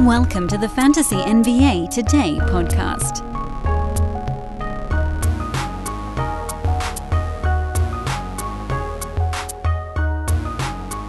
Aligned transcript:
Welcome 0.00 0.46
to 0.48 0.58
the 0.58 0.68
Fantasy 0.68 1.16
NBA 1.16 1.88
Today 1.88 2.36
podcast. 2.42 3.24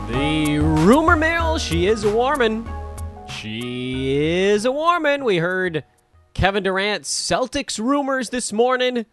The 0.07 0.59
rumor 0.59 1.17
mill, 1.17 1.57
she 1.57 1.87
is 1.87 2.05
a 2.05 2.09
warman. 2.09 2.65
She 3.27 4.15
is 4.15 4.63
a 4.63 4.71
warman. 4.71 5.25
We 5.25 5.37
heard 5.37 5.83
Kevin 6.33 6.63
Durant's 6.63 7.13
Celtics 7.13 7.77
rumors 7.77 8.29
this 8.29 8.53
morning. 8.53 9.05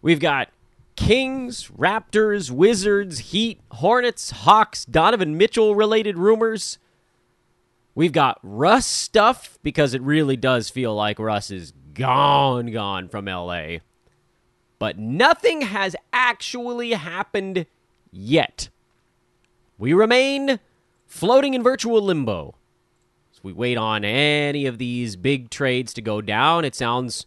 We've 0.00 0.18
got 0.18 0.48
Kings, 0.96 1.68
Raptors, 1.68 2.50
Wizards, 2.50 3.18
Heat, 3.18 3.60
Hornets, 3.70 4.30
Hawks, 4.30 4.86
Donovan 4.86 5.36
Mitchell 5.36 5.74
related 5.74 6.16
rumors. 6.16 6.78
We've 7.94 8.12
got 8.12 8.40
Russ 8.42 8.86
stuff 8.86 9.58
because 9.62 9.94
it 9.94 10.02
really 10.02 10.36
does 10.36 10.68
feel 10.68 10.94
like 10.94 11.18
Russ 11.18 11.50
is 11.50 11.72
gone, 11.94 12.72
gone 12.72 13.08
from 13.08 13.26
LA. 13.26 13.78
But 14.78 14.98
nothing 14.98 15.62
has 15.62 15.94
actually 16.12 16.92
happened 16.92 17.66
yet. 18.10 18.68
We 19.78 19.92
remain 19.92 20.58
floating 21.06 21.54
in 21.54 21.62
virtual 21.62 22.02
limbo. 22.02 22.56
As 23.32 23.42
we 23.44 23.52
wait 23.52 23.78
on 23.78 24.04
any 24.04 24.66
of 24.66 24.78
these 24.78 25.14
big 25.14 25.50
trades 25.50 25.94
to 25.94 26.02
go 26.02 26.20
down, 26.20 26.64
it 26.64 26.74
sounds 26.74 27.26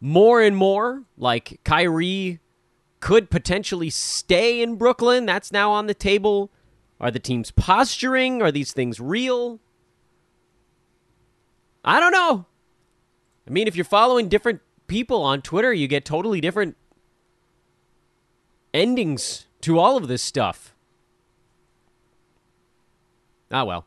more 0.00 0.40
and 0.40 0.56
more 0.56 1.02
like 1.18 1.60
Kyrie 1.64 2.40
could 3.00 3.30
potentially 3.30 3.90
stay 3.90 4.62
in 4.62 4.76
Brooklyn. 4.76 5.26
That's 5.26 5.52
now 5.52 5.70
on 5.72 5.86
the 5.86 5.94
table. 5.94 6.50
Are 6.98 7.10
the 7.10 7.18
teams 7.18 7.50
posturing? 7.50 8.40
Are 8.40 8.52
these 8.52 8.72
things 8.72 8.98
real? 9.00 9.60
I 11.84 12.00
don't 12.00 12.12
know. 12.12 12.46
I 13.46 13.50
mean, 13.50 13.66
if 13.66 13.76
you're 13.76 13.84
following 13.84 14.28
different 14.28 14.60
people 14.86 15.22
on 15.22 15.42
Twitter, 15.42 15.72
you 15.72 15.88
get 15.88 16.04
totally 16.04 16.40
different 16.40 16.76
endings 18.72 19.46
to 19.62 19.78
all 19.78 19.96
of 19.96 20.08
this 20.08 20.22
stuff. 20.22 20.74
Ah, 23.50 23.64
well. 23.64 23.86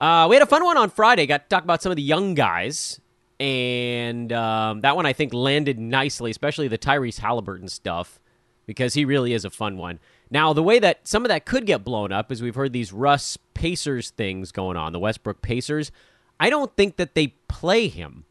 Uh, 0.00 0.26
we 0.28 0.36
had 0.36 0.42
a 0.42 0.46
fun 0.46 0.64
one 0.64 0.76
on 0.76 0.90
Friday. 0.90 1.26
Got 1.26 1.44
to 1.44 1.48
talk 1.48 1.64
about 1.64 1.82
some 1.82 1.90
of 1.90 1.96
the 1.96 2.02
young 2.02 2.34
guys. 2.34 3.00
And 3.38 4.32
um, 4.32 4.80
that 4.80 4.96
one, 4.96 5.06
I 5.06 5.12
think, 5.12 5.32
landed 5.32 5.78
nicely, 5.78 6.30
especially 6.30 6.68
the 6.68 6.78
Tyrese 6.78 7.18
Halliburton 7.18 7.68
stuff, 7.68 8.18
because 8.66 8.94
he 8.94 9.04
really 9.04 9.32
is 9.32 9.44
a 9.44 9.50
fun 9.50 9.76
one. 9.76 10.00
Now, 10.30 10.52
the 10.52 10.62
way 10.62 10.78
that 10.78 11.06
some 11.06 11.24
of 11.24 11.28
that 11.28 11.44
could 11.44 11.66
get 11.66 11.84
blown 11.84 12.12
up 12.12 12.32
is 12.32 12.42
we've 12.42 12.54
heard 12.54 12.72
these 12.72 12.92
Russ 12.92 13.38
Pacers 13.54 14.10
things 14.10 14.52
going 14.52 14.76
on, 14.76 14.92
the 14.92 14.98
Westbrook 14.98 15.42
Pacers. 15.42 15.92
I 16.38 16.50
don't 16.50 16.74
think 16.76 16.96
that 16.96 17.14
they 17.14 17.28
play 17.48 17.88
him. 17.88 18.24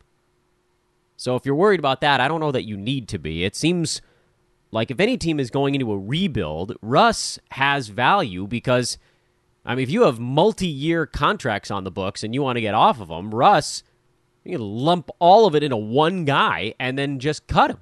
So 1.17 1.36
if 1.36 1.45
you're 1.45 1.56
worried 1.56 1.80
about 1.80 2.02
that, 2.02 2.20
I 2.20 2.28
don't 2.28 2.39
know 2.39 2.52
that 2.52 2.66
you 2.66 2.78
need 2.78 3.08
to 3.09 3.17
be. 3.17 3.44
It 3.44 3.56
seems 3.56 4.02
like 4.72 4.92
if 4.92 5.00
any 5.00 5.17
team 5.17 5.39
is 5.39 5.50
going 5.50 5.73
into 5.73 5.92
a 5.92 5.98
rebuild, 5.98 6.76
Russ 6.81 7.39
has 7.52 7.88
value 7.88 8.48
because, 8.48 8.98
I 9.66 9.76
mean, 9.76 9.83
if 9.83 9.89
you 9.89 10.03
have 10.03 10.20
multi 10.20 10.67
year 10.67 11.06
contracts 11.06 11.72
on 11.72 11.83
the 11.83 11.92
books 11.92 12.23
and 12.23 12.33
you 12.33 12.42
want 12.42 12.58
to 12.58 12.61
get 12.61 12.76
off 12.76 13.00
of 13.00 13.08
them, 13.08 13.33
Russ, 13.33 13.83
you 14.44 14.52
can 14.52 14.61
lump 14.61 15.09
all 15.20 15.48
of 15.48 15.56
it 15.56 15.64
into 15.64 15.78
one 15.78 16.26
guy 16.26 16.76
and 16.80 17.00
then 17.00 17.20
just 17.20 17.48
cut 17.48 17.72
him. 17.72 17.80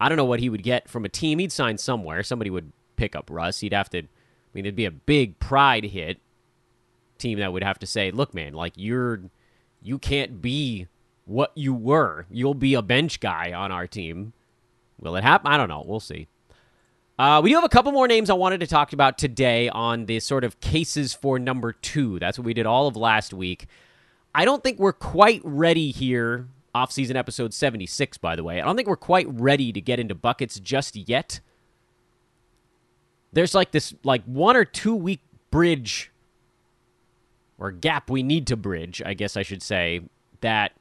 I 0.00 0.08
don't 0.08 0.16
know 0.16 0.24
what 0.24 0.40
he 0.40 0.48
would 0.48 0.64
get 0.64 0.88
from 0.88 1.04
a 1.04 1.08
team. 1.08 1.38
He'd 1.38 1.52
sign 1.52 1.78
somewhere. 1.78 2.24
Somebody 2.24 2.50
would 2.50 2.72
pick 2.96 3.14
up 3.14 3.30
Russ. 3.30 3.60
He'd 3.60 3.72
have 3.72 3.90
to, 3.90 3.98
I 3.98 4.02
mean, 4.54 4.64
it'd 4.64 4.74
be 4.74 4.86
a 4.86 4.90
big 4.90 5.38
pride 5.38 5.84
hit 5.84 6.18
team 7.22 7.38
that 7.38 7.52
would 7.52 7.62
have 7.62 7.78
to 7.78 7.86
say, 7.86 8.10
"Look, 8.10 8.34
man, 8.34 8.52
like 8.52 8.74
you're 8.76 9.20
you 9.80 9.98
can't 9.98 10.42
be 10.42 10.88
what 11.24 11.52
you 11.54 11.72
were. 11.72 12.26
You'll 12.30 12.54
be 12.54 12.74
a 12.74 12.82
bench 12.82 13.20
guy 13.20 13.52
on 13.52 13.72
our 13.72 13.86
team." 13.86 14.32
Will 15.00 15.16
it 15.16 15.24
happen? 15.24 15.50
I 15.50 15.56
don't 15.56 15.68
know. 15.68 15.84
We'll 15.84 16.00
see. 16.00 16.28
Uh, 17.18 17.40
we 17.42 17.50
do 17.50 17.56
have 17.56 17.64
a 17.64 17.68
couple 17.68 17.92
more 17.92 18.08
names 18.08 18.30
I 18.30 18.34
wanted 18.34 18.60
to 18.60 18.66
talk 18.66 18.92
about 18.92 19.18
today 19.18 19.68
on 19.68 20.06
the 20.06 20.20
sort 20.20 20.44
of 20.44 20.60
cases 20.60 21.12
for 21.12 21.38
number 21.38 21.72
two. 21.72 22.18
That's 22.18 22.38
what 22.38 22.46
we 22.46 22.54
did 22.54 22.66
all 22.66 22.86
of 22.86 22.96
last 22.96 23.34
week. 23.34 23.66
I 24.34 24.44
don't 24.44 24.62
think 24.62 24.78
we're 24.78 24.92
quite 24.92 25.40
ready 25.44 25.90
here. 25.90 26.48
Off-season 26.74 27.16
episode 27.16 27.52
76, 27.52 28.16
by 28.16 28.34
the 28.34 28.42
way. 28.42 28.60
I 28.60 28.64
don't 28.64 28.76
think 28.76 28.88
we're 28.88 28.96
quite 28.96 29.26
ready 29.28 29.72
to 29.72 29.80
get 29.80 30.00
into 30.00 30.14
buckets 30.14 30.58
just 30.58 30.96
yet. 30.96 31.40
There's 33.32 33.54
like 33.54 33.72
this 33.72 33.94
like 34.04 34.24
one 34.24 34.56
or 34.56 34.64
two 34.64 34.94
week 34.94 35.20
bridge 35.50 36.11
or 37.58 37.70
gap 37.70 38.10
we 38.10 38.22
need 38.22 38.46
to 38.48 38.56
bridge, 38.56 39.02
I 39.04 39.14
guess 39.14 39.36
I 39.36 39.42
should 39.42 39.62
say, 39.62 40.02
that 40.40 40.72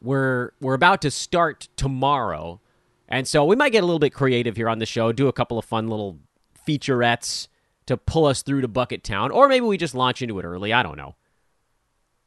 we're 0.00 0.52
we're 0.60 0.74
about 0.74 1.02
to 1.02 1.10
start 1.10 1.68
tomorrow. 1.76 2.60
And 3.08 3.26
so 3.26 3.44
we 3.44 3.56
might 3.56 3.72
get 3.72 3.82
a 3.82 3.86
little 3.86 3.98
bit 3.98 4.14
creative 4.14 4.56
here 4.56 4.68
on 4.68 4.78
the 4.78 4.86
show, 4.86 5.12
do 5.12 5.28
a 5.28 5.32
couple 5.32 5.58
of 5.58 5.64
fun 5.64 5.88
little 5.88 6.18
featurettes 6.66 7.48
to 7.86 7.96
pull 7.96 8.26
us 8.26 8.42
through 8.42 8.60
to 8.60 8.68
Bucket 8.68 9.02
Town, 9.02 9.30
or 9.30 9.48
maybe 9.48 9.66
we 9.66 9.76
just 9.76 9.94
launch 9.94 10.22
into 10.22 10.38
it 10.38 10.44
early. 10.44 10.72
I 10.72 10.82
don't 10.82 10.96
know. 10.96 11.16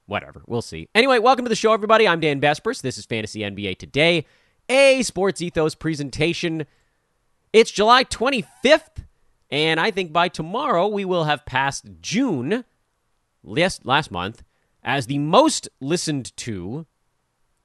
Whatever. 0.06 0.44
We'll 0.46 0.62
see. 0.62 0.90
Anyway, 0.94 1.20
welcome 1.20 1.46
to 1.46 1.50
the 1.50 1.56
show, 1.56 1.72
everybody. 1.72 2.06
I'm 2.06 2.20
Dan 2.20 2.42
Besbris. 2.42 2.82
This 2.82 2.98
is 2.98 3.06
Fantasy 3.06 3.40
NBA 3.40 3.78
Today, 3.78 4.26
a 4.68 5.02
Sports 5.04 5.42
Ethos 5.42 5.76
presentation. 5.76 6.66
It's 7.54 7.72
July 7.72 8.04
25th, 8.04 9.06
and 9.50 9.80
I 9.80 9.92
think 9.92 10.12
by 10.12 10.28
tomorrow 10.28 10.88
we 10.88 11.06
will 11.06 11.24
have 11.24 11.46
passed 11.46 11.86
June 12.02 12.66
last, 13.44 13.86
last 13.86 14.12
month 14.12 14.44
as 14.84 15.08
the 15.08 15.20
most 15.20 15.70
listened 15.80 16.36
to 16.38 16.86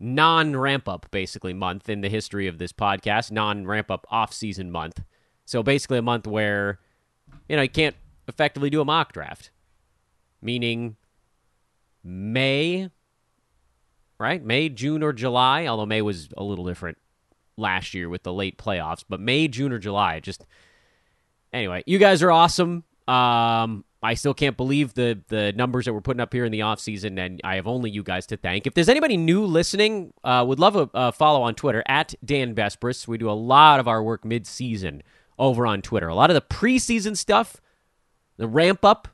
non 0.00 0.56
ramp 0.56 0.88
up, 0.88 1.06
basically, 1.10 1.52
month 1.52 1.88
in 1.88 2.00
the 2.00 2.08
history 2.08 2.46
of 2.46 2.58
this 2.58 2.72
podcast, 2.72 3.30
non 3.32 3.66
ramp 3.66 3.90
up 3.90 4.06
off 4.10 4.32
season 4.32 4.70
month. 4.70 5.02
So 5.44 5.62
basically, 5.62 5.98
a 5.98 6.02
month 6.02 6.26
where, 6.26 6.78
you 7.48 7.56
know, 7.56 7.62
you 7.62 7.68
can't 7.68 7.96
effectively 8.26 8.70
do 8.70 8.80
a 8.80 8.84
mock 8.84 9.12
draft, 9.12 9.50
meaning 10.40 10.96
May, 12.04 12.90
right? 14.18 14.44
May, 14.44 14.68
June, 14.68 15.02
or 15.02 15.12
July, 15.12 15.66
although 15.66 15.86
May 15.86 16.02
was 16.02 16.28
a 16.36 16.44
little 16.44 16.66
different 16.66 16.98
last 17.56 17.94
year 17.94 18.08
with 18.08 18.22
the 18.22 18.32
late 18.32 18.58
playoffs, 18.58 19.04
but 19.08 19.20
May, 19.20 19.48
June, 19.48 19.72
or 19.72 19.78
July, 19.78 20.20
just 20.20 20.46
anyway, 21.52 21.82
you 21.86 21.98
guys 21.98 22.22
are 22.22 22.30
awesome. 22.30 22.84
Um, 23.08 23.84
I 24.02 24.14
still 24.14 24.34
can't 24.34 24.56
believe 24.56 24.94
the 24.94 25.20
the 25.28 25.52
numbers 25.54 25.86
that 25.86 25.92
we're 25.92 26.00
putting 26.00 26.20
up 26.20 26.32
here 26.32 26.44
in 26.44 26.52
the 26.52 26.62
off 26.62 26.78
season, 26.78 27.18
and 27.18 27.40
I 27.42 27.56
have 27.56 27.66
only 27.66 27.90
you 27.90 28.02
guys 28.02 28.26
to 28.26 28.36
thank. 28.36 28.66
If 28.66 28.74
there's 28.74 28.88
anybody 28.88 29.16
new 29.16 29.44
listening, 29.44 30.12
uh, 30.22 30.44
would 30.46 30.60
love 30.60 30.76
a, 30.76 30.88
a, 30.94 31.12
follow 31.12 31.42
on 31.42 31.54
Twitter 31.54 31.82
at 31.86 32.14
Dan 32.24 32.54
Besbris. 32.54 33.08
We 33.08 33.18
do 33.18 33.28
a 33.28 33.32
lot 33.32 33.80
of 33.80 33.88
our 33.88 34.02
work 34.02 34.24
mid 34.24 34.46
season 34.46 35.02
over 35.38 35.66
on 35.66 35.82
Twitter. 35.82 36.08
A 36.08 36.14
lot 36.14 36.30
of 36.30 36.34
the 36.34 36.40
preseason 36.40 37.16
stuff, 37.16 37.60
the 38.36 38.46
ramp 38.46 38.84
up. 38.84 39.08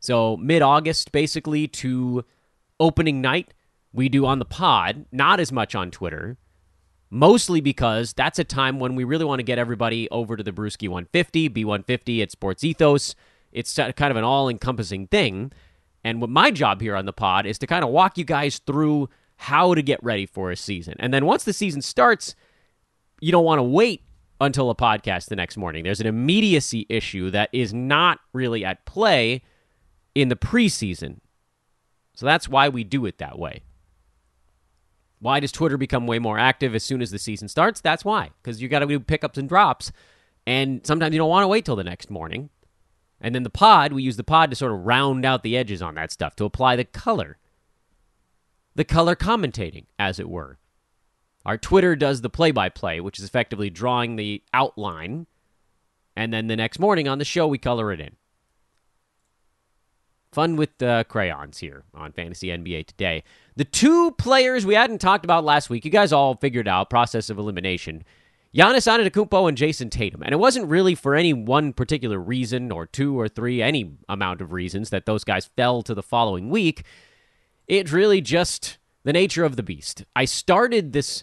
So 0.00 0.36
mid 0.36 0.60
August, 0.60 1.12
basically 1.12 1.66
to 1.68 2.24
opening 2.78 3.22
night, 3.22 3.54
we 3.92 4.10
do 4.10 4.26
on 4.26 4.38
the 4.38 4.44
pod. 4.44 5.06
Not 5.10 5.40
as 5.40 5.50
much 5.50 5.74
on 5.74 5.90
Twitter, 5.90 6.36
mostly 7.08 7.62
because 7.62 8.12
that's 8.12 8.38
a 8.38 8.44
time 8.44 8.80
when 8.80 8.96
we 8.96 9.04
really 9.04 9.24
want 9.24 9.38
to 9.38 9.44
get 9.44 9.58
everybody 9.58 10.10
over 10.10 10.36
to 10.36 10.42
the 10.42 10.52
Besbris 10.52 10.86
150, 10.86 11.48
B150 11.48 12.22
at 12.22 12.30
Sports 12.30 12.64
Ethos 12.64 13.14
it's 13.52 13.74
kind 13.74 14.10
of 14.10 14.16
an 14.16 14.24
all 14.24 14.48
encompassing 14.48 15.06
thing. 15.06 15.52
And 16.02 16.20
what 16.20 16.30
my 16.30 16.50
job 16.50 16.80
here 16.80 16.96
on 16.96 17.06
the 17.06 17.12
pod 17.12 17.46
is 17.46 17.58
to 17.58 17.66
kind 17.66 17.84
of 17.84 17.90
walk 17.90 18.16
you 18.16 18.24
guys 18.24 18.58
through 18.58 19.08
how 19.36 19.74
to 19.74 19.82
get 19.82 20.02
ready 20.02 20.26
for 20.26 20.50
a 20.50 20.56
season. 20.56 20.94
And 20.98 21.12
then 21.12 21.26
once 21.26 21.44
the 21.44 21.52
season 21.52 21.82
starts, 21.82 22.34
you 23.20 23.32
don't 23.32 23.44
want 23.44 23.58
to 23.58 23.62
wait 23.62 24.02
until 24.40 24.70
a 24.70 24.74
podcast 24.74 25.26
the 25.26 25.36
next 25.36 25.56
morning. 25.56 25.84
There's 25.84 26.00
an 26.00 26.06
immediacy 26.06 26.86
issue 26.88 27.30
that 27.30 27.50
is 27.52 27.74
not 27.74 28.20
really 28.32 28.64
at 28.64 28.86
play 28.86 29.42
in 30.14 30.28
the 30.28 30.36
preseason. 30.36 31.18
So 32.14 32.26
that's 32.26 32.48
why 32.48 32.68
we 32.68 32.84
do 32.84 33.06
it 33.06 33.18
that 33.18 33.38
way. 33.38 33.62
Why 35.20 35.40
does 35.40 35.52
Twitter 35.52 35.76
become 35.76 36.06
way 36.06 36.18
more 36.18 36.38
active 36.38 36.74
as 36.74 36.82
soon 36.82 37.02
as 37.02 37.10
the 37.10 37.18
season 37.18 37.48
starts? 37.48 37.82
That's 37.82 38.04
why, 38.04 38.30
because 38.42 38.62
you 38.62 38.68
got 38.68 38.78
to 38.78 38.86
do 38.86 38.98
pickups 39.00 39.36
and 39.36 39.48
drops. 39.48 39.92
And 40.46 40.86
sometimes 40.86 41.12
you 41.12 41.18
don't 41.18 41.28
want 41.28 41.44
to 41.44 41.48
wait 41.48 41.66
till 41.66 41.76
the 41.76 41.84
next 41.84 42.10
morning. 42.10 42.48
And 43.20 43.34
then 43.34 43.42
the 43.42 43.50
pod, 43.50 43.92
we 43.92 44.02
use 44.02 44.16
the 44.16 44.24
pod 44.24 44.50
to 44.50 44.56
sort 44.56 44.72
of 44.72 44.86
round 44.86 45.24
out 45.24 45.42
the 45.42 45.56
edges 45.56 45.82
on 45.82 45.94
that 45.96 46.10
stuff, 46.10 46.34
to 46.36 46.44
apply 46.44 46.76
the 46.76 46.84
color. 46.84 47.38
The 48.74 48.84
color 48.84 49.14
commentating, 49.14 49.86
as 49.98 50.18
it 50.18 50.28
were. 50.28 50.58
Our 51.44 51.58
Twitter 51.58 51.96
does 51.96 52.20
the 52.20 52.30
play 52.30 52.50
by 52.50 52.68
play, 52.68 53.00
which 53.00 53.18
is 53.18 53.24
effectively 53.24 53.70
drawing 53.70 54.16
the 54.16 54.42
outline. 54.54 55.26
And 56.16 56.32
then 56.32 56.46
the 56.46 56.56
next 56.56 56.78
morning 56.78 57.08
on 57.08 57.18
the 57.18 57.24
show, 57.24 57.46
we 57.46 57.58
color 57.58 57.92
it 57.92 58.00
in. 58.00 58.16
Fun 60.32 60.56
with 60.56 60.80
uh, 60.80 61.04
crayons 61.04 61.58
here 61.58 61.82
on 61.92 62.12
Fantasy 62.12 62.48
NBA 62.48 62.86
today. 62.86 63.24
The 63.56 63.64
two 63.64 64.12
players 64.12 64.64
we 64.64 64.74
hadn't 64.74 65.00
talked 65.00 65.24
about 65.24 65.44
last 65.44 65.68
week, 65.68 65.84
you 65.84 65.90
guys 65.90 66.12
all 66.12 66.36
figured 66.36 66.68
out 66.68 66.88
process 66.88 67.30
of 67.30 67.38
elimination. 67.38 68.04
Giannis 68.54 68.88
Antetokounmpo 68.88 69.48
and 69.48 69.56
Jayson 69.56 69.90
Tatum. 69.90 70.22
And 70.22 70.32
it 70.32 70.38
wasn't 70.38 70.68
really 70.68 70.96
for 70.96 71.14
any 71.14 71.32
one 71.32 71.72
particular 71.72 72.18
reason 72.18 72.72
or 72.72 72.84
two 72.86 73.18
or 73.18 73.28
three, 73.28 73.62
any 73.62 73.92
amount 74.08 74.40
of 74.40 74.52
reasons 74.52 74.90
that 74.90 75.06
those 75.06 75.22
guys 75.22 75.50
fell 75.56 75.82
to 75.82 75.94
the 75.94 76.02
following 76.02 76.50
week. 76.50 76.84
It's 77.68 77.92
really 77.92 78.20
just 78.20 78.78
the 79.04 79.12
nature 79.12 79.44
of 79.44 79.54
the 79.54 79.62
beast. 79.62 80.04
I 80.16 80.24
started 80.24 80.92
this 80.92 81.22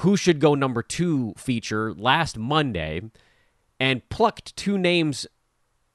who 0.00 0.16
should 0.16 0.40
go 0.40 0.54
number 0.54 0.82
two 0.82 1.34
feature 1.36 1.92
last 1.94 2.38
Monday 2.38 3.00
and 3.80 4.08
plucked 4.08 4.54
two 4.54 4.78
names 4.78 5.26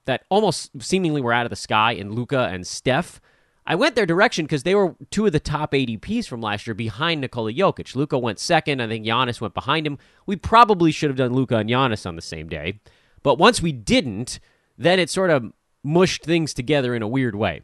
that 0.06 0.26
almost 0.30 0.72
seemingly 0.82 1.22
were 1.22 1.34
out 1.34 1.46
of 1.46 1.50
the 1.50 1.56
sky 1.56 1.94
in 1.94 2.12
Luka 2.12 2.50
and 2.52 2.68
Steph. 2.68 3.22
I 3.66 3.76
went 3.76 3.96
their 3.96 4.06
direction 4.06 4.46
because 4.46 4.64
they 4.64 4.74
were 4.74 4.96
two 5.12 5.26
of 5.28 5.32
the 5.32 5.40
top 5.40 5.72
ADPs 5.74 6.28
from 6.28 6.42
last 6.42 6.66
year 6.66 6.74
behind 6.74 7.22
Nikola 7.22 7.54
Jokic. 7.54 7.96
Luka 7.96 8.18
went 8.18 8.40
second. 8.40 8.82
I 8.82 8.88
think 8.88 9.06
Giannis 9.06 9.40
went 9.40 9.54
behind 9.54 9.86
him. 9.86 10.00
We 10.26 10.36
probably 10.36 10.92
should 10.92 11.10
have 11.10 11.18
done 11.18 11.34
Luka 11.34 11.58
and 11.58 11.70
Giannis 11.70 12.06
on 12.06 12.16
the 12.16 12.22
same 12.22 12.50
day. 12.50 12.80
But 13.24 13.38
once 13.38 13.62
we 13.62 13.72
didn't, 13.72 14.40
then 14.78 15.00
it 15.00 15.10
sort 15.10 15.30
of 15.30 15.54
mushed 15.84 16.24
things 16.24 16.54
together 16.54 16.96
in 16.96 17.04
a 17.04 17.08
weird 17.08 17.36
way. 17.36 17.62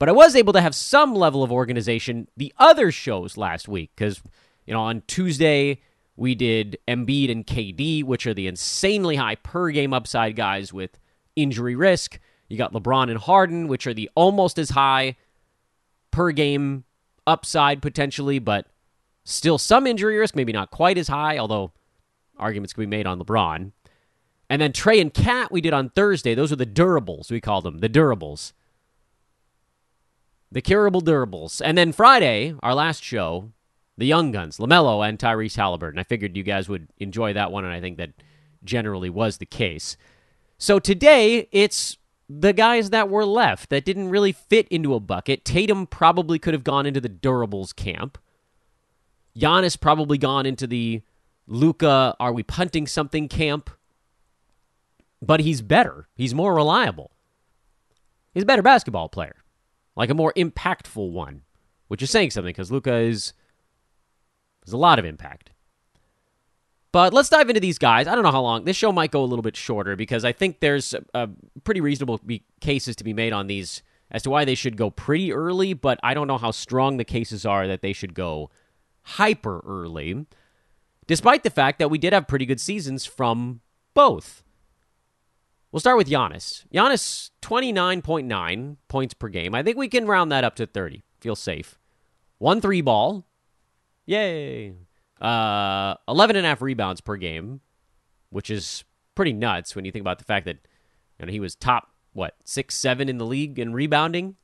But 0.00 0.08
I 0.08 0.12
was 0.12 0.34
able 0.34 0.52
to 0.54 0.60
have 0.60 0.74
some 0.74 1.14
level 1.14 1.42
of 1.42 1.52
organization 1.52 2.26
the 2.36 2.52
other 2.58 2.90
shows 2.90 3.36
last 3.36 3.68
week 3.68 3.92
because, 3.94 4.22
you 4.66 4.72
know, 4.72 4.80
on 4.80 5.02
Tuesday 5.06 5.82
we 6.16 6.34
did 6.34 6.78
Embiid 6.88 7.30
and 7.30 7.46
KD, 7.46 8.02
which 8.02 8.26
are 8.26 8.34
the 8.34 8.46
insanely 8.46 9.16
high 9.16 9.36
per 9.36 9.70
game 9.70 9.92
upside 9.92 10.36
guys 10.36 10.72
with 10.72 10.98
injury 11.36 11.76
risk. 11.76 12.18
You 12.50 12.58
got 12.58 12.72
LeBron 12.72 13.08
and 13.08 13.18
Harden, 13.18 13.68
which 13.68 13.86
are 13.86 13.94
the 13.94 14.10
almost 14.14 14.58
as 14.58 14.70
high 14.70 15.16
per 16.10 16.32
game 16.32 16.84
upside 17.26 17.80
potentially, 17.80 18.40
but 18.40 18.66
still 19.24 19.56
some 19.56 19.86
injury 19.86 20.18
risk, 20.18 20.34
maybe 20.34 20.52
not 20.52 20.72
quite 20.72 20.98
as 20.98 21.08
high, 21.08 21.38
although 21.38 21.72
arguments 22.36 22.72
can 22.72 22.82
be 22.82 22.86
made 22.86 23.06
on 23.06 23.20
LeBron. 23.20 23.70
And 24.50 24.60
then 24.60 24.72
Trae 24.72 25.00
and 25.00 25.14
KAT 25.14 25.52
we 25.52 25.60
did 25.60 25.72
on 25.72 25.90
Thursday. 25.90 26.34
Those 26.34 26.50
are 26.52 26.56
the 26.56 26.66
durables, 26.66 27.30
we 27.30 27.40
call 27.40 27.62
them, 27.62 27.78
the 27.78 27.88
durables. 27.88 28.52
The 30.50 30.60
curable 30.60 31.00
durables. 31.00 31.62
And 31.64 31.78
then 31.78 31.92
Friday, 31.92 32.56
our 32.60 32.74
last 32.74 33.04
show, 33.04 33.52
the 33.96 34.06
Young 34.06 34.32
Guns, 34.32 34.58
LaMelo 34.58 35.08
and 35.08 35.20
Tyrese 35.20 35.54
Halliburton. 35.54 36.00
I 36.00 36.02
figured 36.02 36.36
you 36.36 36.42
guys 36.42 36.68
would 36.68 36.88
enjoy 36.98 37.32
that 37.34 37.52
one, 37.52 37.64
and 37.64 37.72
I 37.72 37.80
think 37.80 37.98
that 37.98 38.10
generally 38.64 39.08
was 39.08 39.38
the 39.38 39.46
case. 39.46 39.96
So 40.58 40.80
today, 40.80 41.48
it's 41.52 41.96
the 42.32 42.52
guys 42.52 42.90
that 42.90 43.08
were 43.08 43.24
left 43.24 43.70
that 43.70 43.84
didn't 43.84 44.08
really 44.08 44.32
fit 44.32 44.68
into 44.68 44.94
a 44.94 45.00
bucket. 45.00 45.44
Tatum 45.44 45.86
probably 45.86 46.38
could 46.38 46.54
have 46.54 46.62
gone 46.62 46.86
into 46.86 47.00
the 47.00 47.08
durables 47.08 47.74
camp. 47.74 48.18
Giannis 49.36 49.80
probably 49.80 50.16
gone 50.16 50.46
into 50.46 50.66
the 50.66 51.02
Luka, 51.48 52.14
are 52.20 52.32
we 52.32 52.44
punting 52.44 52.86
something 52.86 53.28
camp? 53.28 53.70
but 55.22 55.40
he's 55.40 55.62
better. 55.62 56.08
He's 56.14 56.34
more 56.34 56.54
reliable. 56.54 57.10
He's 58.32 58.44
a 58.44 58.46
better 58.46 58.62
basketball 58.62 59.08
player, 59.08 59.36
like 59.96 60.10
a 60.10 60.14
more 60.14 60.32
impactful 60.34 61.10
one, 61.10 61.42
which 61.88 62.02
is 62.02 62.10
saying 62.10 62.30
something 62.30 62.50
because 62.50 62.72
Luka 62.72 62.94
is 62.94 63.32
has 64.64 64.72
a 64.72 64.78
lot 64.78 64.98
of 64.98 65.04
impact. 65.04 65.49
But 66.92 67.12
let's 67.12 67.28
dive 67.28 67.48
into 67.48 67.60
these 67.60 67.78
guys. 67.78 68.08
I 68.08 68.14
don't 68.14 68.24
know 68.24 68.32
how 68.32 68.42
long 68.42 68.64
this 68.64 68.76
show 68.76 68.90
might 68.90 69.12
go 69.12 69.22
a 69.22 69.26
little 69.26 69.42
bit 69.42 69.56
shorter 69.56 69.94
because 69.94 70.24
I 70.24 70.32
think 70.32 70.60
there's 70.60 70.92
a, 70.94 71.04
a 71.14 71.28
pretty 71.62 71.80
reasonable 71.80 72.18
be, 72.24 72.44
cases 72.60 72.96
to 72.96 73.04
be 73.04 73.12
made 73.12 73.32
on 73.32 73.46
these 73.46 73.82
as 74.10 74.22
to 74.24 74.30
why 74.30 74.44
they 74.44 74.56
should 74.56 74.76
go 74.76 74.90
pretty 74.90 75.32
early. 75.32 75.72
But 75.72 76.00
I 76.02 76.14
don't 76.14 76.26
know 76.26 76.38
how 76.38 76.50
strong 76.50 76.96
the 76.96 77.04
cases 77.04 77.46
are 77.46 77.68
that 77.68 77.80
they 77.82 77.92
should 77.92 78.14
go 78.14 78.50
hyper 79.02 79.62
early, 79.64 80.26
despite 81.06 81.44
the 81.44 81.50
fact 81.50 81.78
that 81.78 81.90
we 81.90 81.98
did 81.98 82.12
have 82.12 82.26
pretty 82.26 82.46
good 82.46 82.60
seasons 82.60 83.06
from 83.06 83.60
both. 83.94 84.42
We'll 85.70 85.80
start 85.80 85.96
with 85.96 86.08
Giannis. 86.08 86.64
Giannis, 86.74 87.30
29.9 87.42 88.76
points 88.88 89.14
per 89.14 89.28
game. 89.28 89.54
I 89.54 89.62
think 89.62 89.76
we 89.76 89.88
can 89.88 90.06
round 90.06 90.32
that 90.32 90.42
up 90.42 90.56
to 90.56 90.66
30. 90.66 91.04
Feel 91.20 91.36
safe. 91.36 91.78
One 92.38 92.60
three 92.60 92.80
ball. 92.80 93.26
Yay. 94.06 94.74
Uh, 95.20 95.94
11 96.08 96.36
and 96.36 96.46
a 96.46 96.48
half 96.48 96.62
rebounds 96.62 97.00
per 97.00 97.16
game, 97.16 97.60
which 98.30 98.50
is 98.50 98.84
pretty 99.14 99.32
nuts 99.32 99.76
when 99.76 99.84
you 99.84 99.92
think 99.92 100.02
about 100.02 100.18
the 100.18 100.24
fact 100.24 100.46
that 100.46 100.58
you 101.18 101.26
know, 101.26 101.32
he 101.32 101.40
was 101.40 101.54
top, 101.54 101.88
what, 102.12 102.36
six, 102.44 102.74
seven 102.74 103.08
in 103.08 103.18
the 103.18 103.26
league 103.26 103.58
in 103.58 103.72
rebounding. 103.72 104.36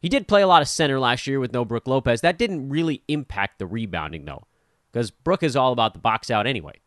He 0.00 0.08
did 0.08 0.28
play 0.28 0.42
a 0.42 0.46
lot 0.46 0.60
of 0.60 0.68
center 0.68 0.98
last 0.98 1.26
year 1.26 1.40
with 1.40 1.52
no 1.52 1.64
Brook 1.64 1.86
Lopez. 1.86 2.20
That 2.20 2.36
didn't 2.36 2.68
really 2.68 3.02
impact 3.08 3.58
the 3.58 3.66
rebounding, 3.66 4.24
though, 4.24 4.46
because 4.92 5.10
Brook 5.10 5.42
is 5.42 5.56
all 5.56 5.72
about 5.72 5.94
the 5.94 6.00
box 6.00 6.30
out 6.30 6.46
anyway. 6.46 6.80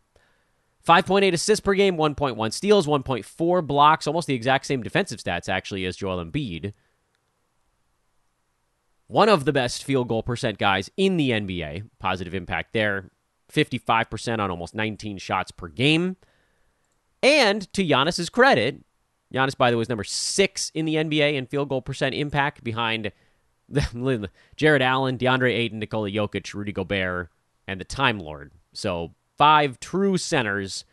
5.8 0.88 1.34
assists 1.34 1.60
per 1.60 1.74
game, 1.74 1.98
1.1 1.98 2.54
steals, 2.54 2.88
1.4 2.88 3.68
blocks, 3.68 4.08
almost 4.08 4.28
the 4.28 4.36
exact 4.36 4.66
same 4.66 4.84
defensive 4.84 5.20
stats, 5.20 5.50
actually, 5.50 5.86
as 5.86 5.98
Joel 5.98 6.24
Embiid. 6.24 6.74
One 9.07 9.30
of 9.30 9.45
the 9.45 9.54
best 9.54 9.83
field 9.83 10.09
goal 10.09 10.24
percent 10.24 10.57
guys 10.57 10.89
in 10.98 11.18
the 11.18 11.31
NBA. 11.31 11.89
Positive 12.00 12.33
impact 12.33 12.74
there. 12.74 13.09
55% 13.51 14.39
on 14.39 14.51
almost 14.51 14.75
19 14.75 15.18
shots 15.18 15.51
per 15.51 15.69
game. 15.69 16.18
And 17.24 17.71
to 17.74 17.86
Giannis's 17.86 18.30
credit, 18.30 18.83
Giannis, 19.33 19.57
by 19.57 19.71
the 19.71 19.77
way, 19.77 19.81
is 19.81 19.89
number 19.89 20.04
six 20.04 20.71
in 20.74 20.86
the 20.86 20.95
NBA 20.95 21.36
in 21.36 21.45
field 21.45 21.69
goal 21.69 21.81
percent 21.81 22.13
impact 22.15 22.63
behind 22.63 23.12
Jarrett 24.56 24.81
Allen, 24.81 25.18
DeAndre 25.18 25.53
Ayton, 25.53 25.80
Nikola 25.80 26.10
Jokic, 26.10 26.53
Rudy 26.53 26.71
Gobert, 26.71 27.30
and 27.68 27.80
the 27.80 27.86
Time 27.86 28.19
Lord. 28.19 28.51
So 28.74 29.13
five 29.38 29.80
true 29.80 30.18
centers, 30.18 30.86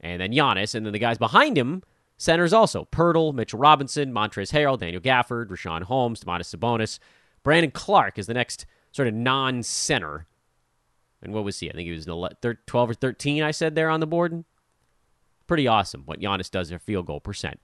and 0.00 0.20
then 0.20 0.32
Giannis, 0.32 0.74
and 0.74 0.86
then 0.86 0.92
the 0.92 0.98
guys 0.98 1.18
behind 1.18 1.58
him, 1.58 1.82
centers 2.16 2.52
also. 2.52 2.86
Poeltl, 2.90 3.34
Mitchell 3.34 3.58
Robinson, 3.58 4.12
Montrezl 4.12 4.52
Harrell, 4.52 4.78
Daniel 4.78 5.02
Gafford, 5.02 5.48
Richaun 5.48 5.82
Holmes, 5.82 6.20
Domantas 6.20 6.54
Sabonis. 6.56 6.98
Brandon 7.46 7.70
Clarke 7.70 8.18
is 8.18 8.26
the 8.26 8.34
next 8.34 8.66
sort 8.90 9.06
of 9.06 9.14
non-center. 9.14 10.26
And 11.22 11.32
what 11.32 11.44
was 11.44 11.60
he? 11.60 11.70
I 11.70 11.74
think 11.74 11.86
he 11.86 11.92
was 11.92 12.06
12 12.06 12.90
or 12.90 12.94
13, 12.94 13.40
I 13.44 13.52
said 13.52 13.76
there 13.76 13.88
on 13.88 14.00
the 14.00 14.06
board. 14.08 14.44
Pretty 15.46 15.68
awesome 15.68 16.02
what 16.06 16.18
Giannis 16.18 16.50
does 16.50 16.72
at 16.72 16.82
field 16.82 17.06
goal 17.06 17.20
percent. 17.20 17.60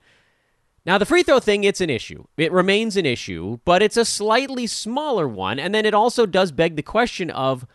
Now, 0.87 0.99
the 0.99 1.05
free 1.05 1.25
throw 1.25 1.40
thing, 1.40 1.64
it's 1.64 1.81
an 1.81 1.90
issue. 1.90 2.26
It 2.37 2.52
remains 2.52 2.96
an 2.96 3.06
issue, 3.06 3.58
but 3.64 3.82
it's 3.82 3.96
a 3.96 4.05
slightly 4.05 4.69
smaller 4.69 5.26
one. 5.26 5.58
And 5.58 5.75
then 5.75 5.84
it 5.84 5.94
also 5.94 6.26
does 6.26 6.52
beg 6.52 6.76
the 6.76 6.82
question 6.84 7.29
of, 7.31 7.67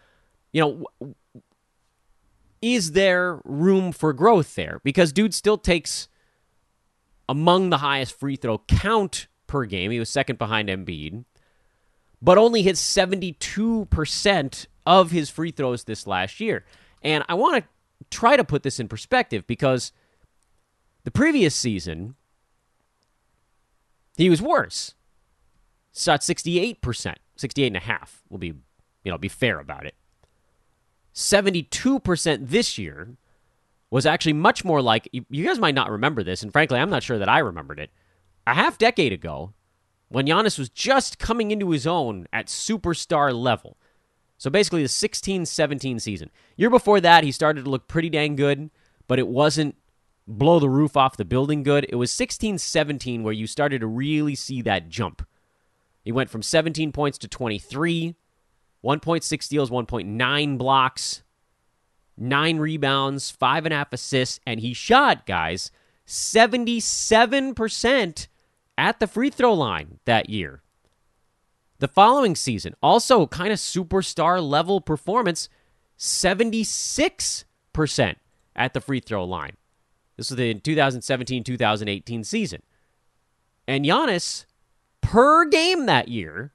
you 0.53 0.61
know, 0.61 1.13
is 2.61 2.93
there 2.93 3.41
room 3.43 3.91
for 3.91 4.13
growth 4.13 4.55
there? 4.55 4.79
Because 4.81 5.11
dude 5.11 5.33
still 5.33 5.57
takes 5.57 6.07
among 7.27 7.69
the 7.69 7.79
highest 7.79 8.17
free 8.17 8.37
throw 8.37 8.59
count 8.59 9.27
per 9.45 9.65
game. 9.65 9.91
He 9.91 9.99
was 9.99 10.09
second 10.09 10.39
behind 10.39 10.69
Embiid, 10.69 11.25
but 12.21 12.37
only 12.37 12.61
hit 12.61 12.75
72% 12.75 14.65
of 14.85 15.11
his 15.11 15.29
free 15.29 15.51
throws 15.51 15.83
this 15.83 16.07
last 16.07 16.39
year. 16.39 16.65
And 17.03 17.23
I 17.29 17.35
want 17.35 17.63
to 17.63 17.69
try 18.09 18.37
to 18.37 18.43
put 18.43 18.63
this 18.63 18.79
in 18.79 18.87
perspective 18.87 19.45
because 19.47 19.91
the 21.03 21.11
previous 21.11 21.55
season, 21.55 22.15
he 24.17 24.29
was 24.29 24.41
worse. 24.41 24.95
Shot 25.95 26.21
68%, 26.21 26.77
68.5. 26.81 28.09
We'll 28.29 28.37
be, 28.37 28.47
you 29.03 29.11
know, 29.11 29.17
be 29.17 29.29
fair 29.29 29.59
about 29.59 29.85
it. 29.85 29.95
72% 31.13 32.47
this 32.47 32.77
year 32.77 33.17
was 33.89 34.05
actually 34.05 34.33
much 34.33 34.63
more 34.65 34.81
like 34.81 35.09
you 35.11 35.45
guys 35.45 35.59
might 35.59 35.73
not 35.73 35.89
remember 35.89 36.21
this, 36.23 36.43
and 36.43 36.51
frankly, 36.51 36.77
I'm 36.77 36.89
not 36.89 37.03
sure 37.03 37.17
that 37.17 37.29
I 37.29 37.39
remembered 37.39 37.79
it. 37.79 37.89
A 38.45 38.53
half 38.53 38.77
decade 38.77 39.13
ago, 39.13 39.53
when 40.09 40.27
Giannis 40.27 40.57
was 40.57 40.69
just 40.69 41.19
coming 41.19 41.51
into 41.51 41.71
his 41.71 41.85
own 41.85 42.27
at 42.31 42.47
superstar 42.47 43.33
level. 43.33 43.77
So 44.37 44.49
basically, 44.49 44.83
the 44.83 44.89
16 44.89 45.45
17 45.45 45.99
season. 45.99 46.29
Year 46.55 46.69
before 46.69 47.01
that, 47.01 47.23
he 47.23 47.31
started 47.31 47.65
to 47.65 47.71
look 47.71 47.87
pretty 47.87 48.09
dang 48.09 48.35
good, 48.35 48.69
but 49.07 49.19
it 49.19 49.27
wasn't 49.27 49.75
blow 50.27 50.59
the 50.59 50.69
roof 50.69 50.97
off 50.97 51.17
the 51.17 51.25
building 51.25 51.63
good. 51.63 51.85
It 51.89 51.95
was 51.95 52.11
16 52.11 52.57
17 52.57 53.23
where 53.23 53.33
you 53.33 53.47
started 53.47 53.81
to 53.81 53.87
really 53.87 54.35
see 54.35 54.61
that 54.61 54.89
jump. 54.89 55.25
He 56.03 56.11
went 56.11 56.29
from 56.29 56.43
17 56.43 56.91
points 56.91 57.17
to 57.19 57.27
23. 57.27 58.15
1.6 58.83 59.43
steals, 59.43 59.71
1.9 59.71 60.57
blocks, 60.57 61.23
nine 62.15 62.57
rebounds, 62.57 63.31
five 63.31 63.65
and 63.65 63.73
a 63.73 63.77
half 63.77 63.91
assists, 63.91 64.39
and 64.45 64.59
he 64.59 64.73
shot, 64.73 65.25
guys, 65.25 65.71
77% 66.05 68.27
at 68.77 68.99
the 68.99 69.07
free 69.07 69.29
throw 69.29 69.53
line 69.53 69.99
that 70.05 70.29
year. 70.29 70.61
The 71.79 71.87
following 71.87 72.35
season, 72.35 72.75
also 72.81 73.27
kind 73.27 73.51
of 73.51 73.59
superstar 73.59 74.41
level 74.41 74.81
performance, 74.81 75.47
76% 75.97 77.45
at 78.55 78.73
the 78.73 78.81
free 78.81 78.99
throw 78.99 79.23
line. 79.23 79.57
This 80.15 80.29
was 80.31 80.37
the 80.37 80.55
2017 80.55 81.43
2018 81.43 82.23
season. 82.23 82.63
And 83.67 83.85
Giannis, 83.85 84.45
per 85.01 85.45
game 85.45 85.85
that 85.85 86.07
year, 86.07 86.53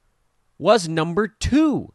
was 0.58 0.88
number 0.88 1.28
two 1.28 1.94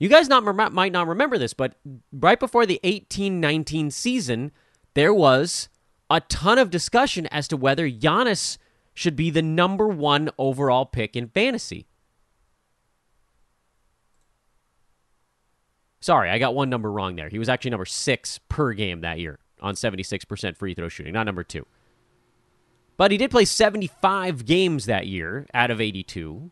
you 0.00 0.08
guys 0.08 0.28
not 0.28 0.72
might 0.72 0.92
not 0.92 1.06
remember 1.06 1.36
this, 1.36 1.52
but 1.52 1.74
right 2.10 2.40
before 2.40 2.64
the 2.64 2.80
18-19 2.82 3.92
season, 3.92 4.50
there 4.94 5.12
was 5.12 5.68
a 6.08 6.22
ton 6.22 6.58
of 6.58 6.70
discussion 6.70 7.26
as 7.26 7.46
to 7.48 7.56
whether 7.56 7.88
Giannis 7.88 8.56
should 8.94 9.16
be 9.16 9.30
the 9.30 9.42
number 9.42 9.88
one 9.88 10.30
overall 10.38 10.84
pick 10.84 11.16
in 11.16 11.28
fantasy. 11.28 11.86
Sorry, 16.00 16.30
I 16.30 16.38
got 16.38 16.54
one 16.54 16.70
number 16.70 16.90
wrong 16.90 17.16
there. 17.16 17.28
He 17.28 17.38
was 17.38 17.48
actually 17.48 17.72
number 17.72 17.84
six 17.84 18.38
per 18.48 18.72
game 18.72 19.02
that 19.02 19.18
year 19.18 19.38
on 19.60 19.74
76% 19.74 20.56
free 20.56 20.74
throw 20.74 20.88
shooting, 20.88 21.12
not 21.12 21.24
number 21.24 21.44
two. 21.44 21.66
But 22.96 23.10
he 23.10 23.18
did 23.18 23.30
play 23.30 23.44
75 23.44 24.44
games 24.44 24.86
that 24.86 25.06
year 25.06 25.46
out 25.54 25.70
of 25.70 25.80
82. 25.80 26.50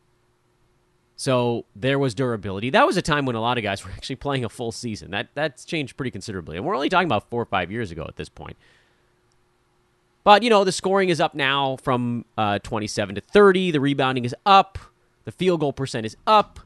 So 1.17 1.65
there 1.75 1.99
was 1.99 2.15
durability. 2.15 2.71
That 2.71 2.87
was 2.87 2.97
a 2.97 3.03
time 3.03 3.27
when 3.27 3.37
a 3.37 3.41
lot 3.41 3.59
of 3.59 3.65
guys 3.65 3.85
were 3.85 3.91
actually 3.91 4.17
playing 4.17 4.45
a 4.45 4.49
full 4.49 4.73
season. 4.73 5.11
That 5.11 5.29
that's 5.35 5.65
changed 5.65 5.97
pretty 5.97 6.11
considerably. 6.11 6.57
And 6.57 6.65
we're 6.65 6.75
only 6.75 6.89
talking 6.89 7.09
about 7.09 7.29
4 7.29 7.43
or 7.43 7.45
5 7.45 7.71
years 7.73 7.91
ago 7.91 8.05
at 8.07 8.17
this 8.17 8.29
point. 8.29 8.57
But, 10.25 10.43
you 10.43 10.51
know, 10.51 10.65
the 10.65 10.73
scoring 10.73 11.09
is 11.09 11.21
up 11.21 11.35
now 11.35 11.77
from 11.77 12.25
uh, 12.37 12.59
27 12.59 13.15
to 13.15 13.21
30. 13.21 13.71
The 13.71 13.81
rebounding 13.81 14.25
is 14.25 14.35
up. 14.45 14.79
The 15.25 15.33
field 15.33 15.61
goal 15.61 15.73
percent 15.73 16.07
is 16.07 16.17
up. 16.27 16.61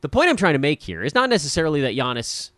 The 0.00 0.08
point 0.08 0.28
I'm 0.28 0.36
trying 0.36 0.54
to 0.54 0.58
make 0.60 0.82
here 0.82 1.02
is 1.02 1.14
not 1.14 1.28
necessarily 1.28 1.80
that 1.82 1.94
Giannis 1.94 2.50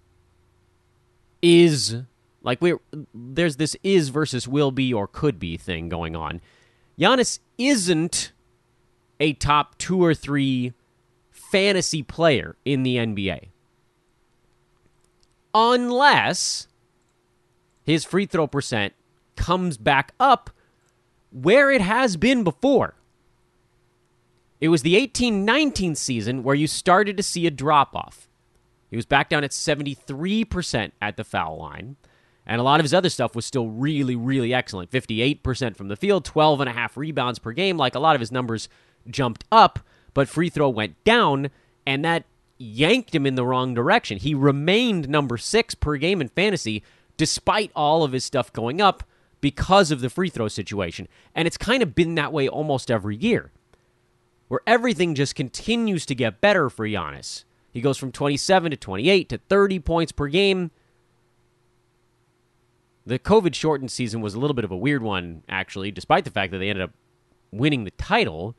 is 1.43 2.03
like 2.43 2.61
we 2.61 2.75
there's 3.15 3.57
this 3.57 3.77
is 3.83 4.11
versus 4.11 4.47
will 4.47 4.71
be 4.71 4.93
or 4.93 5.07
could 5.07 5.39
be 5.39 5.57
thing 5.57 5.89
going 5.89 6.15
on. 6.15 6.41
Giannis 6.99 7.39
isn't 7.59 8.33
a 9.19 9.33
top 9.35 9.79
2 9.79 10.03
or 10.03 10.15
3 10.15 10.73
fantasy 11.31 12.03
player 12.03 12.57
in 12.65 12.83
the 12.83 12.97
NBA. 12.97 13.49
Unless 15.55 16.69
his 17.85 18.05
free 18.05 18.27
throw 18.27 18.47
percent 18.47 18.93
comes 19.41 19.79
back 19.79 20.13
up 20.21 20.51
where 21.33 21.71
it 21.71 21.81
has 21.81 22.19
been 22.19 22.45
before. 22.45 22.95
It 24.61 24.69
was 24.69 24.83
the 24.83 24.97
18 24.97 25.45
19 25.47 25.95
season 25.95 26.43
where 26.43 26.55
you 26.55 26.67
started 26.67 27.17
to 27.17 27.23
see 27.23 27.47
a 27.47 27.51
drop 27.51 27.97
off. 27.97 28.29
He 28.91 28.97
was 28.97 29.07
back 29.07 29.31
down 29.31 29.43
at 29.43 29.53
73% 29.53 30.93
at 31.01 31.17
the 31.17 31.25
foul 31.25 31.59
line. 31.59 31.97
And 32.45 32.61
a 32.61 32.65
lot 32.65 32.81
of 32.81 32.85
his 32.85 32.93
other 32.93 33.09
stuff 33.09 33.35
was 33.35 33.47
still 33.47 33.69
really, 33.69 34.17
really 34.17 34.53
excellent 34.53 34.91
58% 34.91 35.77
from 35.77 35.89
the 35.89 35.97
field, 35.97 36.25
12 36.25 36.61
and 36.61 36.69
a 36.69 36.73
half 36.73 36.97
rebounds 36.97 37.39
per 37.39 37.53
game. 37.53 37.79
Like 37.79 37.95
a 37.95 38.01
lot 38.01 38.17
of 38.17 38.21
his 38.21 38.33
numbers 38.33 38.69
jumped 39.09 39.45
up, 39.51 39.79
but 40.13 40.29
free 40.29 40.51
throw 40.51 40.69
went 40.69 41.03
down, 41.05 41.51
and 41.87 42.05
that 42.05 42.25
yanked 42.59 43.15
him 43.15 43.25
in 43.25 43.37
the 43.37 43.47
wrong 43.47 43.73
direction. 43.73 44.19
He 44.19 44.35
remained 44.35 45.09
number 45.09 45.39
six 45.39 45.75
per 45.75 45.97
game 45.97 46.21
in 46.21 46.29
fantasy 46.29 46.83
despite 47.17 47.71
all 47.77 48.03
of 48.03 48.13
his 48.13 48.25
stuff 48.25 48.53
going 48.53 48.81
up 48.81 49.05
because 49.41 49.91
of 49.91 50.01
the 50.01 50.11
free 50.11 50.29
throw 50.29 50.49
situation. 50.49 51.09
And 51.35 51.47
it's 51.47 51.57
kind 51.57 51.83
of 51.83 51.95
been 51.95 52.15
that 52.17 52.33
way 52.33 52.49
almost 52.49 52.91
every 52.91 53.17
year, 53.17 53.53
where 54.49 54.61
everything 54.67 55.15
just 55.15 55.35
continues 55.35 56.05
to 56.07 56.15
get 56.15 56.41
better 56.41 56.69
for 56.69 56.87
Giannis. 56.87 57.45
He 57.73 57.81
goes 57.81 57.99
from 57.99 58.13
27 58.13 58.71
to 58.73 58.77
28 58.77 59.29
to 59.29 59.39
30 59.39 59.79
points 59.81 60.13
per 60.13 60.29
game. 60.29 60.71
The 63.07 63.19
COVID 63.19 63.55
shortened 63.55 63.91
season 63.91 64.21
was 64.21 64.35
a 64.35 64.41
little 64.41 64.55
bit 64.55 64.65
of 64.65 64.71
a 64.71 64.77
weird 64.77 65.03
one, 65.03 65.43
actually, 65.49 65.91
despite 65.91 66.25
the 66.25 66.31
fact 66.31 66.53
that 66.53 66.59
they 66.59 66.69
ended 66.69 66.85
up 66.85 66.93
winning 67.51 67.85
the 67.85 67.91
title. 67.93 68.57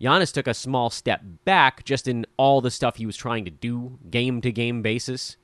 Giannis 0.00 0.32
took 0.32 0.46
a 0.46 0.54
small 0.54 0.90
step 0.90 1.22
back 1.44 1.84
just 1.84 2.06
in 2.06 2.24
all 2.36 2.60
the 2.60 2.70
stuff 2.70 2.96
he 2.96 3.06
was 3.06 3.16
trying 3.16 3.44
to 3.44 3.50
do 3.50 3.98
game 4.10 4.40
to 4.40 4.52
game 4.52 4.82
basis. 4.82 5.36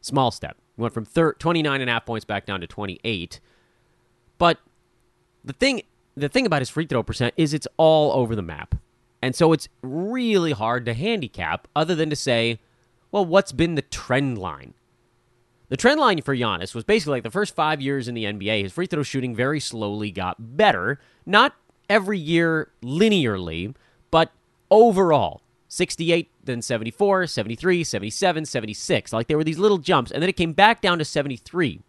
Small 0.00 0.30
step. 0.30 0.56
Went 0.76 0.94
from 0.94 1.04
thir- 1.04 1.34
29 1.34 1.80
and 1.80 1.90
a 1.90 1.92
half 1.92 2.06
points 2.06 2.24
back 2.24 2.46
down 2.46 2.60
to 2.60 2.66
28. 2.66 3.40
But 4.38 4.58
the 5.44 5.52
thing 5.52 5.82
the 6.16 6.28
thing 6.28 6.44
about 6.46 6.60
his 6.60 6.68
free 6.70 6.86
throw 6.86 7.02
percent 7.02 7.34
is 7.36 7.54
it's 7.54 7.68
all 7.76 8.12
over 8.12 8.36
the 8.36 8.42
map. 8.42 8.74
And 9.22 9.34
so 9.34 9.52
it's 9.52 9.68
really 9.82 10.52
hard 10.52 10.84
to 10.86 10.94
handicap 10.94 11.68
other 11.76 11.94
than 11.94 12.10
to 12.10 12.16
say, 12.16 12.58
well, 13.10 13.24
what's 13.24 13.52
been 13.52 13.76
the 13.76 13.82
trend 13.82 14.36
line? 14.38 14.74
The 15.68 15.76
trend 15.76 16.00
line 16.00 16.20
for 16.20 16.36
Giannis 16.36 16.74
was 16.74 16.84
basically 16.84 17.12
like 17.12 17.22
the 17.22 17.30
first 17.30 17.54
five 17.54 17.80
years 17.80 18.08
in 18.08 18.14
the 18.14 18.24
NBA, 18.24 18.64
his 18.64 18.72
free 18.72 18.86
throw 18.86 19.02
shooting 19.02 19.34
very 19.34 19.60
slowly 19.60 20.10
got 20.10 20.56
better. 20.56 21.00
Not 21.24 21.54
every 21.88 22.18
year 22.18 22.72
linearly, 22.82 23.74
but 24.10 24.32
overall. 24.70 25.41
68, 25.72 26.30
then 26.44 26.60
74, 26.60 27.26
73, 27.26 27.82
77, 27.82 28.44
76. 28.44 29.10
Like 29.10 29.26
there 29.26 29.38
were 29.38 29.44
these 29.44 29.58
little 29.58 29.78
jumps, 29.78 30.10
and 30.10 30.22
then 30.22 30.28
it 30.28 30.36
came 30.36 30.52
back 30.52 30.82
down 30.82 30.98
to 30.98 31.04
73. 31.04 31.80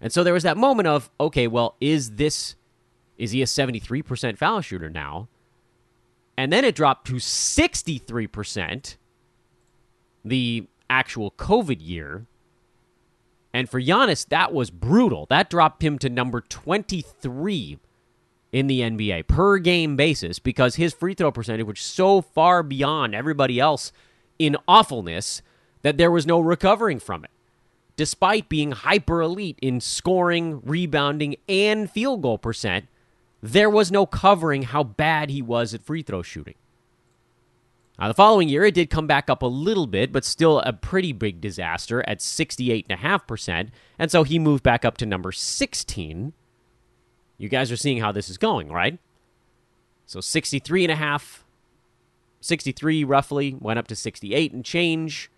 And 0.00 0.12
so 0.12 0.24
there 0.24 0.34
was 0.34 0.42
that 0.42 0.56
moment 0.56 0.88
of, 0.88 1.08
okay, 1.20 1.46
well, 1.46 1.76
is 1.80 2.16
this, 2.16 2.56
is 3.16 3.30
he 3.30 3.42
a 3.42 3.44
73% 3.44 4.36
foul 4.36 4.60
shooter 4.60 4.90
now? 4.90 5.28
And 6.36 6.52
then 6.52 6.64
it 6.64 6.74
dropped 6.74 7.06
to 7.06 7.14
63% 7.14 8.96
the 10.24 10.66
actual 10.88 11.30
COVID 11.30 11.78
year. 11.80 12.26
And 13.54 13.70
for 13.70 13.80
Giannis, 13.80 14.26
that 14.30 14.52
was 14.52 14.70
brutal. 14.72 15.26
That 15.26 15.48
dropped 15.48 15.84
him 15.84 15.96
to 16.00 16.08
number 16.08 16.40
23 16.40 17.78
in 18.52 18.66
the 18.66 18.80
NBA 18.80 19.26
per 19.28 19.58
game 19.58 19.96
basis 19.96 20.38
because 20.38 20.76
his 20.76 20.92
free 20.92 21.14
throw 21.14 21.30
percentage 21.30 21.66
was 21.66 21.80
so 21.80 22.20
far 22.20 22.62
beyond 22.62 23.14
everybody 23.14 23.60
else 23.60 23.92
in 24.38 24.56
awfulness 24.66 25.42
that 25.82 25.96
there 25.96 26.10
was 26.10 26.26
no 26.26 26.40
recovering 26.40 26.98
from 26.98 27.24
it. 27.24 27.30
Despite 27.96 28.48
being 28.48 28.72
hyper 28.72 29.20
elite 29.20 29.58
in 29.60 29.80
scoring, 29.80 30.60
rebounding, 30.64 31.36
and 31.48 31.90
field 31.90 32.22
goal 32.22 32.38
percent, 32.38 32.86
there 33.42 33.70
was 33.70 33.92
no 33.92 34.06
covering 34.06 34.62
how 34.62 34.82
bad 34.82 35.30
he 35.30 35.42
was 35.42 35.74
at 35.74 35.82
free 35.82 36.02
throw 36.02 36.22
shooting. 36.22 36.54
Now, 37.98 38.08
the 38.08 38.14
following 38.14 38.48
year, 38.48 38.64
it 38.64 38.74
did 38.74 38.88
come 38.88 39.06
back 39.06 39.28
up 39.28 39.42
a 39.42 39.46
little 39.46 39.86
bit, 39.86 40.10
but 40.10 40.24
still 40.24 40.60
a 40.60 40.72
pretty 40.72 41.12
big 41.12 41.42
disaster 41.42 42.02
at 42.08 42.20
68.5%. 42.20 43.68
And 43.98 44.10
so 44.10 44.22
he 44.22 44.38
moved 44.38 44.62
back 44.62 44.86
up 44.86 44.96
to 44.98 45.06
number 45.06 45.32
16 45.32 46.32
you 47.40 47.48
guys 47.48 47.72
are 47.72 47.76
seeing 47.76 48.00
how 48.00 48.12
this 48.12 48.28
is 48.28 48.36
going, 48.36 48.70
right? 48.70 48.98
So 50.04 50.20
63 50.20 50.84
and 50.84 50.92
a 50.92 50.96
half, 50.96 51.42
63 52.42 53.02
roughly, 53.02 53.56
went 53.58 53.78
up 53.78 53.88
to 53.88 53.96
68 53.96 54.52
and 54.52 54.62
change. 54.62 55.30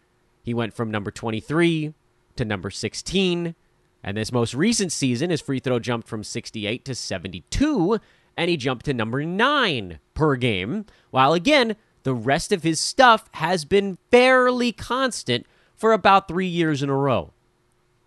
He 0.42 0.52
went 0.52 0.74
from 0.74 0.90
number 0.90 1.12
23 1.12 1.94
to 2.34 2.44
number 2.44 2.70
16. 2.70 3.54
And 4.02 4.16
this 4.16 4.32
most 4.32 4.52
recent 4.52 4.90
season, 4.90 5.30
his 5.30 5.40
free 5.40 5.60
throw 5.60 5.78
jumped 5.78 6.08
from 6.08 6.24
68 6.24 6.84
to 6.86 6.96
72, 6.96 8.00
and 8.36 8.50
he 8.50 8.56
jumped 8.56 8.84
to 8.86 8.94
number 8.94 9.24
9 9.24 10.00
per 10.14 10.34
game. 10.34 10.86
While 11.12 11.34
again, 11.34 11.76
the 12.02 12.14
rest 12.14 12.50
of 12.50 12.64
his 12.64 12.80
stuff 12.80 13.30
has 13.34 13.64
been 13.64 13.96
fairly 14.10 14.72
constant 14.72 15.46
for 15.76 15.92
about 15.92 16.26
three 16.26 16.48
years 16.48 16.82
in 16.82 16.88
a 16.88 16.96
row 16.96 17.32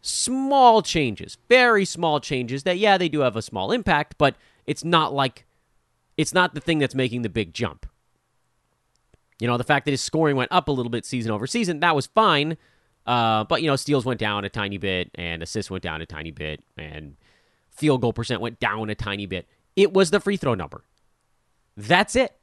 small 0.05 0.81
changes, 0.81 1.37
very 1.49 1.83
small 1.83 2.19
changes 2.19 2.63
that, 2.63 2.77
yeah, 2.77 2.97
they 2.97 3.09
do 3.09 3.21
have 3.21 3.35
a 3.35 3.41
small 3.41 3.71
impact, 3.71 4.15
but 4.17 4.35
it's 4.65 4.83
not 4.83 5.13
like 5.13 5.45
it's 6.17 6.33
not 6.33 6.53
the 6.53 6.61
thing 6.61 6.79
that's 6.79 6.95
making 6.95 7.23
the 7.23 7.29
big 7.29 7.53
jump. 7.53 7.85
You 9.39 9.47
know, 9.47 9.57
the 9.57 9.63
fact 9.63 9.85
that 9.85 9.91
his 9.91 10.01
scoring 10.01 10.35
went 10.35 10.51
up 10.51 10.67
a 10.67 10.71
little 10.71 10.89
bit 10.89 11.05
season 11.05 11.31
over 11.31 11.47
season, 11.47 11.79
that 11.81 11.95
was 11.95 12.07
fine. 12.07 12.57
Uh, 13.05 13.43
but, 13.43 13.61
you 13.61 13.67
know, 13.67 13.75
steals 13.75 14.05
went 14.05 14.19
down 14.19 14.45
a 14.45 14.49
tiny 14.49 14.77
bit, 14.77 15.11
and 15.15 15.43
assists 15.43 15.69
went 15.69 15.83
down 15.83 16.01
a 16.01 16.05
tiny 16.05 16.31
bit, 16.31 16.63
and 16.77 17.15
field 17.69 18.01
goal 18.01 18.13
percent 18.13 18.41
went 18.41 18.59
down 18.59 18.89
a 18.89 18.95
tiny 18.95 19.25
bit. 19.25 19.47
It 19.75 19.93
was 19.93 20.11
the 20.11 20.19
free 20.19 20.37
throw 20.37 20.55
number. 20.55 20.83
That's 21.75 22.15
it. 22.15 22.37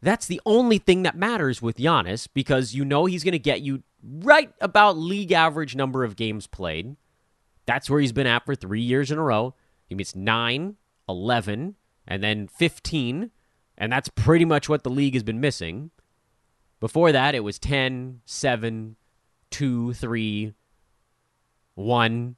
That's 0.00 0.26
the 0.26 0.40
only 0.46 0.78
thing 0.78 1.02
that 1.02 1.16
matters 1.16 1.60
with 1.60 1.78
Giannis 1.78 2.28
because 2.32 2.74
you 2.74 2.84
know 2.84 3.06
he's 3.06 3.24
going 3.24 3.32
to 3.32 3.38
get 3.38 3.62
you 3.62 3.82
right 4.02 4.52
about 4.60 4.96
league 4.96 5.32
average 5.32 5.74
number 5.74 6.04
of 6.04 6.16
games 6.16 6.46
played. 6.46 6.96
That's 7.66 7.90
where 7.90 8.00
he's 8.00 8.12
been 8.12 8.26
at 8.26 8.46
for 8.46 8.54
three 8.54 8.80
years 8.80 9.10
in 9.10 9.18
a 9.18 9.22
row. 9.22 9.54
He 9.86 9.94
meets 9.94 10.14
9, 10.14 10.76
11, 11.08 11.76
and 12.06 12.22
then 12.22 12.48
15. 12.48 13.30
And 13.76 13.92
that's 13.92 14.08
pretty 14.08 14.44
much 14.44 14.68
what 14.68 14.82
the 14.82 14.90
league 14.90 15.14
has 15.14 15.22
been 15.22 15.40
missing. 15.40 15.90
Before 16.80 17.12
that, 17.12 17.34
it 17.34 17.40
was 17.40 17.58
10, 17.58 18.20
7, 18.24 18.96
2, 19.50 19.92
3, 19.92 20.54
1. 21.74 22.36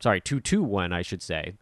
Sorry, 0.00 0.20
2, 0.20 0.40
2, 0.40 0.62
1, 0.62 0.92
I 0.92 1.02
should 1.02 1.22
say. 1.22 1.54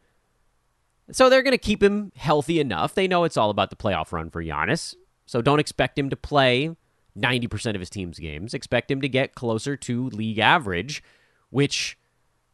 So 1.11 1.31
they're 1.31 1.43
going 1.43 1.53
to 1.53 1.59
keep 1.59 1.83
him 1.83 2.13
healthy 2.15 2.61
enough. 2.61 2.95
They 2.95 3.09
know 3.09 3.25
it's 3.25 3.37
all 3.37 3.51
about 3.51 3.71
the 3.71 3.77
playoff 3.77 4.13
run 4.13 4.31
for 4.31 4.43
Giannis. 4.43 4.95
So 5.27 5.41
don't 5.41 5.61
expect 5.61 5.99
him 5.99 6.11
to 6.11 6.17
play 6.17 6.77
90% 7.19 7.75
of 7.75 7.81
his 7.81 7.91
team's 7.91 8.19
games. 8.19 8.55
Expect 8.55 8.91
him 8.91 9.01
to 9.01 9.09
get 9.09 9.35
closer 9.35 9.77
to 9.77 10.09
league 10.11 10.39
average, 10.39 11.03
which 11.51 11.99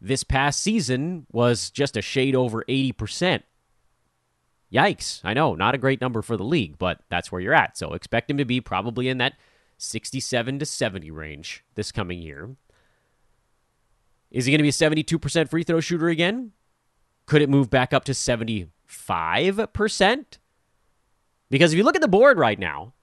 this 0.00 0.24
past 0.24 0.60
season 0.60 1.26
was 1.32 1.70
just 1.70 1.96
a 1.96 2.02
shade 2.02 2.34
over 2.34 2.64
80%. 2.68 3.42
Yikes. 4.72 5.20
I 5.22 5.34
know, 5.34 5.54
not 5.54 5.74
a 5.74 5.78
great 5.78 6.00
number 6.00 6.20
for 6.20 6.36
the 6.36 6.44
league, 6.44 6.78
but 6.78 7.00
that's 7.08 7.30
where 7.30 7.40
you're 7.40 7.54
at. 7.54 7.78
So 7.78 7.92
expect 7.92 8.30
him 8.30 8.38
to 8.38 8.44
be 8.44 8.60
probably 8.60 9.08
in 9.08 9.18
that 9.18 9.34
67 9.78 10.58
to 10.58 10.66
70 10.66 11.10
range 11.10 11.64
this 11.74 11.92
coming 11.92 12.20
year. 12.20 12.56
Is 14.30 14.46
he 14.46 14.52
going 14.52 14.58
to 14.58 14.64
be 14.64 14.68
a 14.68 14.72
72% 14.72 15.48
free 15.48 15.62
throw 15.62 15.80
shooter 15.80 16.08
again? 16.08 16.52
Could 17.26 17.40
it 17.40 17.48
move 17.48 17.70
back 17.70 17.92
up 17.92 18.04
to 18.04 18.12
75%? 18.12 20.24
Because 21.50 21.72
if 21.72 21.76
you 21.76 21.84
look 21.84 21.94
at 21.94 22.02
the 22.02 22.08
board 22.08 22.38
right 22.38 22.58
now, 22.58 22.93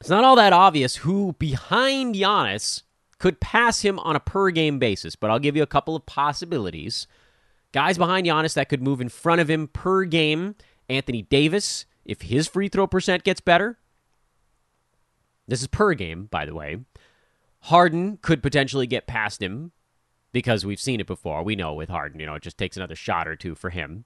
it's 0.00 0.10
not 0.10 0.24
all 0.24 0.36
that 0.36 0.52
obvious 0.52 0.96
who 0.96 1.34
behind 1.38 2.14
Giannis 2.14 2.82
could 3.18 3.40
pass 3.40 3.80
him 3.80 3.98
on 4.00 4.16
a 4.16 4.20
per 4.20 4.50
game 4.50 4.78
basis, 4.78 5.16
but 5.16 5.30
I'll 5.30 5.38
give 5.38 5.56
you 5.56 5.62
a 5.62 5.66
couple 5.66 5.96
of 5.96 6.06
possibilities. 6.06 7.06
Guys 7.72 7.98
behind 7.98 8.26
Giannis 8.26 8.54
that 8.54 8.68
could 8.68 8.82
move 8.82 9.00
in 9.00 9.08
front 9.08 9.40
of 9.40 9.50
him 9.50 9.68
per 9.68 10.04
game 10.04 10.54
Anthony 10.88 11.22
Davis, 11.22 11.84
if 12.04 12.22
his 12.22 12.48
free 12.48 12.68
throw 12.68 12.86
percent 12.86 13.24
gets 13.24 13.40
better. 13.40 13.78
This 15.46 15.60
is 15.60 15.66
per 15.66 15.94
game, 15.94 16.26
by 16.26 16.46
the 16.46 16.54
way. 16.54 16.78
Harden 17.62 18.18
could 18.22 18.42
potentially 18.42 18.86
get 18.86 19.06
past 19.06 19.42
him 19.42 19.72
because 20.32 20.64
we've 20.64 20.80
seen 20.80 21.00
it 21.00 21.06
before. 21.06 21.42
We 21.42 21.56
know 21.56 21.74
with 21.74 21.88
Harden, 21.88 22.20
you 22.20 22.26
know, 22.26 22.34
it 22.34 22.42
just 22.42 22.58
takes 22.58 22.76
another 22.76 22.94
shot 22.94 23.26
or 23.26 23.36
two 23.36 23.54
for 23.54 23.70
him. 23.70 24.04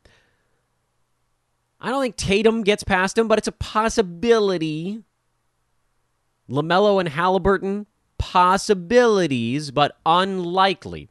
I 1.80 1.90
don't 1.90 2.00
think 2.00 2.16
Tatum 2.16 2.62
gets 2.62 2.84
past 2.84 3.18
him, 3.18 3.28
but 3.28 3.38
it's 3.38 3.48
a 3.48 3.52
possibility. 3.52 5.02
LaMelo 6.52 7.00
and 7.00 7.08
Halliburton, 7.08 7.86
possibilities, 8.18 9.70
but 9.70 9.96
unlikely. 10.04 11.08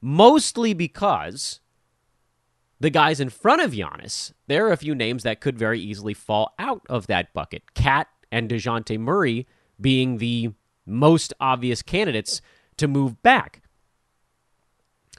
Mostly 0.00 0.72
because 0.72 1.60
the 2.80 2.90
guys 2.90 3.20
in 3.20 3.28
front 3.28 3.62
of 3.62 3.72
Giannis, 3.72 4.32
there 4.46 4.66
are 4.66 4.72
a 4.72 4.76
few 4.76 4.94
names 4.94 5.24
that 5.24 5.40
could 5.40 5.58
very 5.58 5.78
easily 5.78 6.14
fall 6.14 6.54
out 6.58 6.82
of 6.88 7.06
that 7.08 7.32
bucket. 7.34 7.74
KAT 7.74 8.08
and 8.32 8.48
Dejounte 8.48 8.98
Murray 8.98 9.46
being 9.80 10.18
the 10.18 10.52
most 10.86 11.34
obvious 11.38 11.82
candidates 11.82 12.40
to 12.78 12.88
move 12.88 13.22
back. 13.22 13.62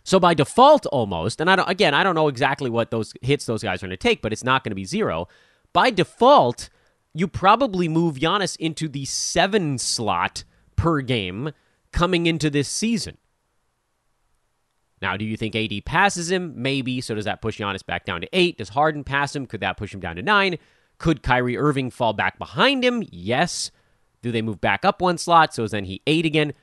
So 0.04 0.20
by 0.20 0.34
default, 0.34 0.86
almost, 0.88 1.40
and 1.40 1.52
I 1.52 1.56
don't 1.56 1.70
again, 1.70 1.94
I 1.94 2.04
don't 2.04 2.16
know 2.16 2.30
exactly 2.30 2.70
what 2.70 2.90
those 2.90 3.14
hits 3.22 3.46
those 3.46 3.62
guys 3.62 3.84
are 3.84 3.88
going 3.88 3.92
to 3.92 3.98
take, 3.98 4.22
but 4.22 4.34
it's 4.34 4.44
not 4.44 4.64
going 4.64 4.72
to 4.72 4.76
be 4.76 4.86
zero. 4.86 5.28
By 5.72 5.92
default, 5.92 6.70
you 7.14 7.28
probably 7.28 7.88
move 7.88 8.18
Giannis 8.18 8.56
into 8.58 8.88
the 8.88 9.06
seven 9.06 9.78
slot 9.78 10.44
per 10.76 11.02
game 11.02 11.52
coming 11.92 12.26
into 12.26 12.50
this 12.50 12.70
season. 12.70 13.18
Now, 15.02 15.18
do 15.18 15.26
you 15.26 15.38
think 15.38 15.56
AD 15.56 15.86
passes 15.86 16.30
him? 16.30 16.54
Maybe. 16.56 17.02
So 17.02 17.16
does 17.16 17.26
that 17.26 17.42
push 17.42 17.60
Giannis 17.60 17.86
back 17.86 18.06
down 18.06 18.22
to 18.22 18.30
eight? 18.34 18.58
Does 18.58 18.70
Harden 18.70 19.04
pass 19.04 19.36
him? 19.36 19.46
Could 19.46 19.62
that 19.62 19.78
push 19.78 19.94
him 19.94 20.00
down 20.00 20.18
to 20.18 20.22
nine? 20.22 20.58
Could 20.98 21.24
Kyrie 21.24 21.58
Irving 21.58 21.90
fall 21.90 22.14
back 22.14 22.38
behind 22.38 22.84
him? 22.84 23.04
Yes. 23.10 23.72
Do 24.22 24.32
they 24.32 24.42
move 24.42 24.60
back 24.60 24.84
up 24.84 25.02
one 25.02 25.18
slot? 25.18 25.54
So 25.54 25.64
is 25.64 25.72
then 25.72 25.86
he 25.86 26.02
eight 26.06 26.26
again? 26.26 26.54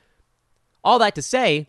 All 0.83 0.99
that 0.99 1.15
to 1.15 1.21
say, 1.23 1.67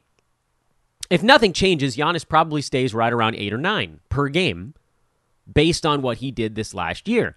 if 1.10 1.22
nothing 1.22 1.54
changes, 1.54 1.96
Giannis 1.96 2.28
probably 2.28 2.60
stays 2.60 2.92
right 2.92 3.12
around 3.12 3.36
eight 3.36 3.52
or 3.54 3.58
nine 3.58 4.00
per 4.10 4.28
game 4.28 4.74
based 5.50 5.86
on 5.86 6.02
what 6.02 6.18
he 6.18 6.30
did 6.30 6.54
this 6.54 6.74
last 6.74 7.08
year. 7.08 7.34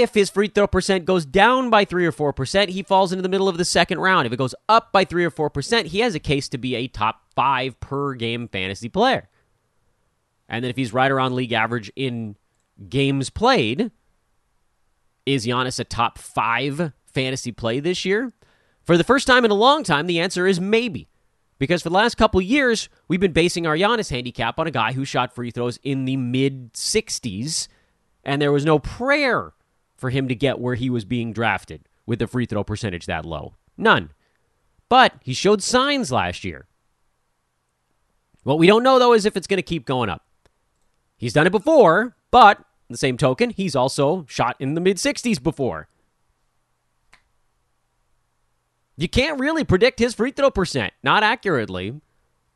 If 0.00 0.14
his 0.14 0.30
free 0.30 0.48
throw 0.48 0.66
percent 0.66 1.04
goes 1.04 1.26
down 1.26 1.68
by 1.68 1.84
3 1.84 2.06
or 2.06 2.12
4%, 2.12 2.68
he 2.70 2.82
falls 2.82 3.12
into 3.12 3.20
the 3.20 3.28
middle 3.28 3.46
of 3.46 3.58
the 3.58 3.64
second 3.66 3.98
round. 3.98 4.26
If 4.26 4.32
it 4.32 4.38
goes 4.38 4.54
up 4.66 4.90
by 4.90 5.04
3 5.04 5.22
or 5.22 5.30
4%, 5.30 5.84
he 5.84 6.00
has 6.00 6.14
a 6.14 6.18
case 6.18 6.48
to 6.48 6.56
be 6.56 6.74
a 6.74 6.86
top 6.86 7.20
5 7.36 7.78
per 7.78 8.14
game 8.14 8.48
fantasy 8.48 8.88
player. 8.88 9.28
And 10.48 10.64
then 10.64 10.70
if 10.70 10.76
he's 10.76 10.94
right 10.94 11.10
around 11.10 11.34
league 11.34 11.52
average 11.52 11.92
in 11.94 12.36
games 12.88 13.28
played, 13.28 13.90
is 15.26 15.46
Giannis 15.46 15.78
a 15.78 15.84
top 15.84 16.16
5 16.16 16.92
fantasy 17.04 17.52
play 17.52 17.78
this 17.78 18.06
year? 18.06 18.32
For 18.84 18.96
the 18.96 19.04
first 19.04 19.26
time 19.26 19.44
in 19.44 19.50
a 19.50 19.54
long 19.54 19.84
time, 19.84 20.06
the 20.06 20.20
answer 20.20 20.46
is 20.46 20.58
maybe. 20.58 21.06
Because 21.58 21.82
for 21.82 21.90
the 21.90 21.96
last 21.96 22.16
couple 22.16 22.40
years, 22.40 22.88
we've 23.08 23.20
been 23.20 23.32
basing 23.32 23.66
our 23.66 23.76
Giannis 23.76 24.08
handicap 24.08 24.58
on 24.58 24.66
a 24.66 24.70
guy 24.70 24.94
who 24.94 25.04
shot 25.04 25.34
free 25.34 25.50
throws 25.50 25.78
in 25.82 26.06
the 26.06 26.16
mid 26.16 26.72
60s, 26.72 27.68
and 28.24 28.40
there 28.40 28.52
was 28.52 28.64
no 28.64 28.78
prayer 28.78 29.52
for 30.02 30.10
him 30.10 30.26
to 30.26 30.34
get 30.34 30.58
where 30.58 30.74
he 30.74 30.90
was 30.90 31.04
being 31.04 31.32
drafted 31.32 31.88
with 32.06 32.18
the 32.18 32.26
free 32.26 32.44
throw 32.44 32.64
percentage 32.64 33.06
that 33.06 33.24
low. 33.24 33.54
None. 33.78 34.10
But 34.88 35.14
he 35.22 35.32
showed 35.32 35.62
signs 35.62 36.10
last 36.10 36.42
year. 36.42 36.66
What 38.42 38.58
we 38.58 38.66
don't 38.66 38.82
know, 38.82 38.98
though, 38.98 39.12
is 39.12 39.24
if 39.24 39.36
it's 39.36 39.46
going 39.46 39.58
to 39.58 39.62
keep 39.62 39.86
going 39.86 40.10
up. 40.10 40.26
He's 41.16 41.32
done 41.32 41.46
it 41.46 41.52
before, 41.52 42.16
but 42.32 42.58
the 42.90 42.96
same 42.98 43.16
token, 43.16 43.50
he's 43.50 43.76
also 43.76 44.26
shot 44.28 44.56
in 44.58 44.74
the 44.74 44.80
mid 44.80 44.96
60s 44.96 45.40
before. 45.40 45.86
You 48.96 49.08
can't 49.08 49.38
really 49.38 49.62
predict 49.62 50.00
his 50.00 50.14
free 50.14 50.32
throw 50.32 50.50
percent, 50.50 50.92
not 51.04 51.22
accurately, 51.22 52.00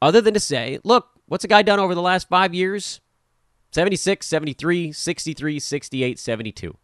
other 0.03 0.21
than 0.21 0.35
to 0.35 0.41
say, 0.41 0.81
look, 0.83 1.11
what's 1.27 1.45
a 1.45 1.49
guy 1.49 1.63
done 1.63 1.79
over 1.79 1.95
the 1.95 2.03
last 2.03 2.29
five 2.29 2.53
years? 2.53 3.01
76, 3.71 4.27
73, 4.27 4.91
63, 4.91 5.61
68, 5.61 6.19
72 6.19 6.77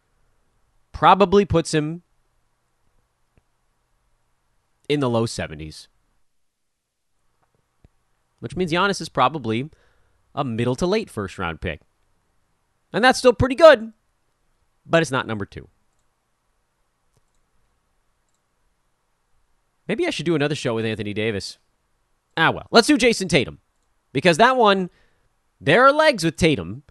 probably 0.93 1.45
puts 1.45 1.73
him 1.75 2.03
in 4.89 5.01
the 5.01 5.11
low 5.11 5.27
70s. 5.27 5.89
Which 8.41 8.57
means 8.57 8.73
Giannis 8.73 9.01
is 9.01 9.09
probably 9.09 9.71
a 10.35 10.45
middle 10.45 10.75
to 10.77 10.87
late 10.87 11.11
first 11.11 11.39
round 11.39 11.61
pick. 11.61 11.81
And 12.93 13.03
that's 13.03 13.19
still 13.19 13.33
pretty 13.33 13.55
good, 13.55 13.93
but 14.85 15.01
it's 15.01 15.11
not 15.11 15.27
number 15.27 15.47
two. 15.47 15.69
Maybe 19.89 20.07
I 20.07 20.11
should 20.11 20.27
do 20.27 20.35
another 20.35 20.55
show 20.55 20.75
with 20.75 20.85
Anthony 20.85 21.13
Davis. 21.13 21.59
Ah, 22.37 22.51
well, 22.51 22.67
let's 22.71 22.87
do 22.87 22.97
Jayson 22.97 23.29
Tatum. 23.29 23.61
Because 24.13 24.37
that 24.37 24.57
one, 24.57 24.91
there 25.61 25.85
are 25.85 25.93
legs 25.93 26.25
with 26.25 26.37
Tatum, 26.37 26.83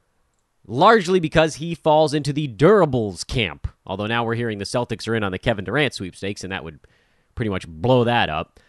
largely 0.66 1.20
because 1.20 1.56
he 1.56 1.76
falls 1.76 2.14
into 2.14 2.34
the 2.34 2.48
durables 2.48 3.26
camp. 3.26 3.68
Although 3.86 4.08
now 4.08 4.24
we're 4.24 4.36
hearing 4.36 4.58
the 4.58 4.66
Celtics 4.66 5.08
are 5.08 5.16
in 5.16 5.24
on 5.24 5.32
the 5.32 5.40
Kevin 5.40 5.66
Durant 5.66 5.94
sweepstakes, 5.94 6.44
and 6.44 6.52
that 6.52 6.64
would 6.64 6.80
pretty 7.36 7.50
much 7.50 7.68
blow 7.68 8.04
that 8.04 8.30
up. 8.30 8.60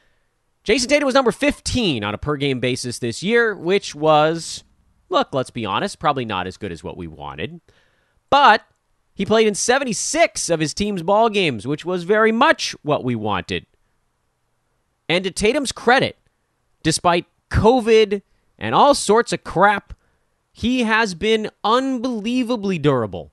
Jayson 0.64 0.88
Tatum 0.88 1.06
was 1.06 1.14
number 1.14 1.32
15 1.32 2.04
on 2.04 2.14
a 2.14 2.18
per 2.18 2.36
game 2.36 2.60
basis 2.60 2.98
this 2.98 3.22
year, 3.22 3.54
which 3.54 3.94
was, 3.94 4.62
look, 5.08 5.28
let's 5.32 5.50
be 5.50 5.66
honest, 5.66 5.98
probably 5.98 6.24
not 6.24 6.46
as 6.46 6.56
good 6.56 6.72
as 6.72 6.84
what 6.84 6.96
we 6.96 7.06
wanted. 7.06 7.60
But 8.30 8.64
he 9.14 9.26
played 9.26 9.46
in 9.46 9.54
76 9.54 10.48
of 10.48 10.60
his 10.60 10.72
team's 10.72 11.02
ball 11.02 11.28
games, 11.28 11.66
which 11.66 11.84
was 11.84 12.04
very 12.04 12.32
much 12.32 12.74
what 12.82 13.04
we 13.04 13.14
wanted. 13.14 13.66
And 15.08 15.24
to 15.24 15.30
Tatum's 15.30 15.72
credit, 15.72 16.16
despite 16.82 17.26
COVID 17.50 18.22
and 18.58 18.74
all 18.74 18.94
sorts 18.94 19.32
of 19.32 19.44
crap, 19.44 19.94
he 20.52 20.82
has 20.84 21.14
been 21.14 21.50
unbelievably 21.64 22.78
durable 22.78 23.32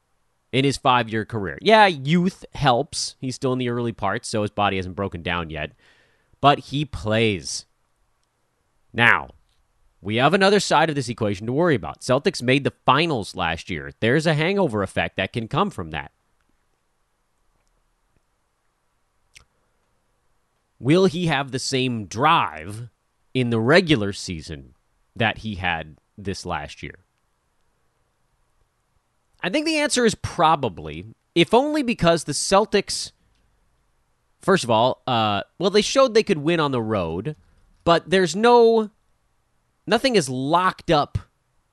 in 0.52 0.66
his 0.66 0.78
five 0.78 1.10
year 1.10 1.26
career. 1.26 1.58
Yeah, 1.62 1.86
youth 1.86 2.46
helps. 2.54 3.16
He's 3.20 3.36
still 3.36 3.54
in 3.54 3.60
the 3.60 3.70
early 3.70 3.92
parts, 3.92 4.28
so 4.30 4.42
his 4.42 4.52
body 4.52 4.78
hasn't 4.78 4.96
broken 4.96 5.22
down 5.22 5.50
yet. 5.50 5.74
But 6.42 6.60
he 6.60 6.86
plays. 6.86 7.66
Now, 8.94 9.30
we 10.02 10.16
have 10.16 10.34
another 10.34 10.60
side 10.60 10.90
of 10.90 10.96
this 10.96 11.10
equation 11.10 11.46
to 11.48 11.54
worry 11.54 11.76
about. 11.76 12.02
Celtics 12.02 12.42
made 12.42 12.64
the 12.64 12.74
finals 12.86 13.36
last 13.36 13.70
year. 13.70 13.92
There's 14.00 14.26
a 14.26 14.34
hangover 14.34 14.82
effect 14.82 15.18
that 15.18 15.34
can 15.34 15.48
come 15.48 15.70
from 15.70 15.92
that. 15.92 16.12
Will 20.80 21.06
he 21.06 21.26
have 21.26 21.52
the 21.52 21.60
same 21.60 22.06
drive 22.06 22.88
in 23.34 23.50
the 23.50 23.60
regular 23.60 24.14
season 24.14 24.76
that 25.14 25.40
he 25.40 25.56
had 25.56 25.98
this 26.18 26.46
last 26.46 26.82
year? 26.82 27.00
I 29.42 29.50
think 29.50 29.66
the 29.66 29.78
answer 29.78 30.06
is 30.06 30.16
probably, 30.16 31.06
if 31.36 31.54
only 31.54 31.84
because 31.84 32.26
the 32.26 32.34
Celtics, 32.34 33.12
first 34.42 34.64
of 34.64 34.70
all, 34.70 35.02
uh, 35.08 35.44
well, 35.58 35.70
they 35.70 35.82
showed 35.82 36.14
they 36.14 36.24
could 36.24 36.40
win 36.40 36.60
on 36.60 36.72
the 36.72 36.82
road, 36.82 37.36
but 37.84 38.10
there's 38.10 38.36
no, 38.36 38.92
nothing 39.88 40.16
is 40.16 40.30
locked 40.30 40.92
up 40.92 41.18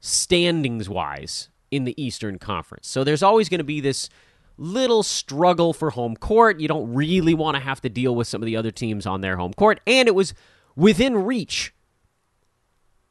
standings 0.00 0.88
wise 0.88 1.48
in 1.70 1.84
the 1.84 2.00
Eastern 2.00 2.38
Conference. 2.38 2.88
So 2.88 3.02
there's 3.02 3.22
always 3.22 3.48
going 3.48 3.58
to 3.58 3.64
be 3.64 3.80
this 3.80 4.08
little 4.56 5.02
struggle 5.02 5.72
for 5.72 5.90
home 5.90 6.16
court. 6.16 6.60
You 6.60 6.68
don't 6.68 6.94
really 6.94 7.34
want 7.34 7.56
to 7.56 7.62
have 7.62 7.80
to 7.82 7.88
deal 7.88 8.14
with 8.14 8.28
some 8.28 8.42
of 8.42 8.46
the 8.46 8.56
other 8.56 8.70
teams 8.70 9.06
on 9.06 9.20
their 9.20 9.36
home 9.36 9.52
court. 9.52 9.80
And 9.86 10.08
it 10.08 10.14
was 10.14 10.34
within 10.76 11.24
reach. 11.24 11.74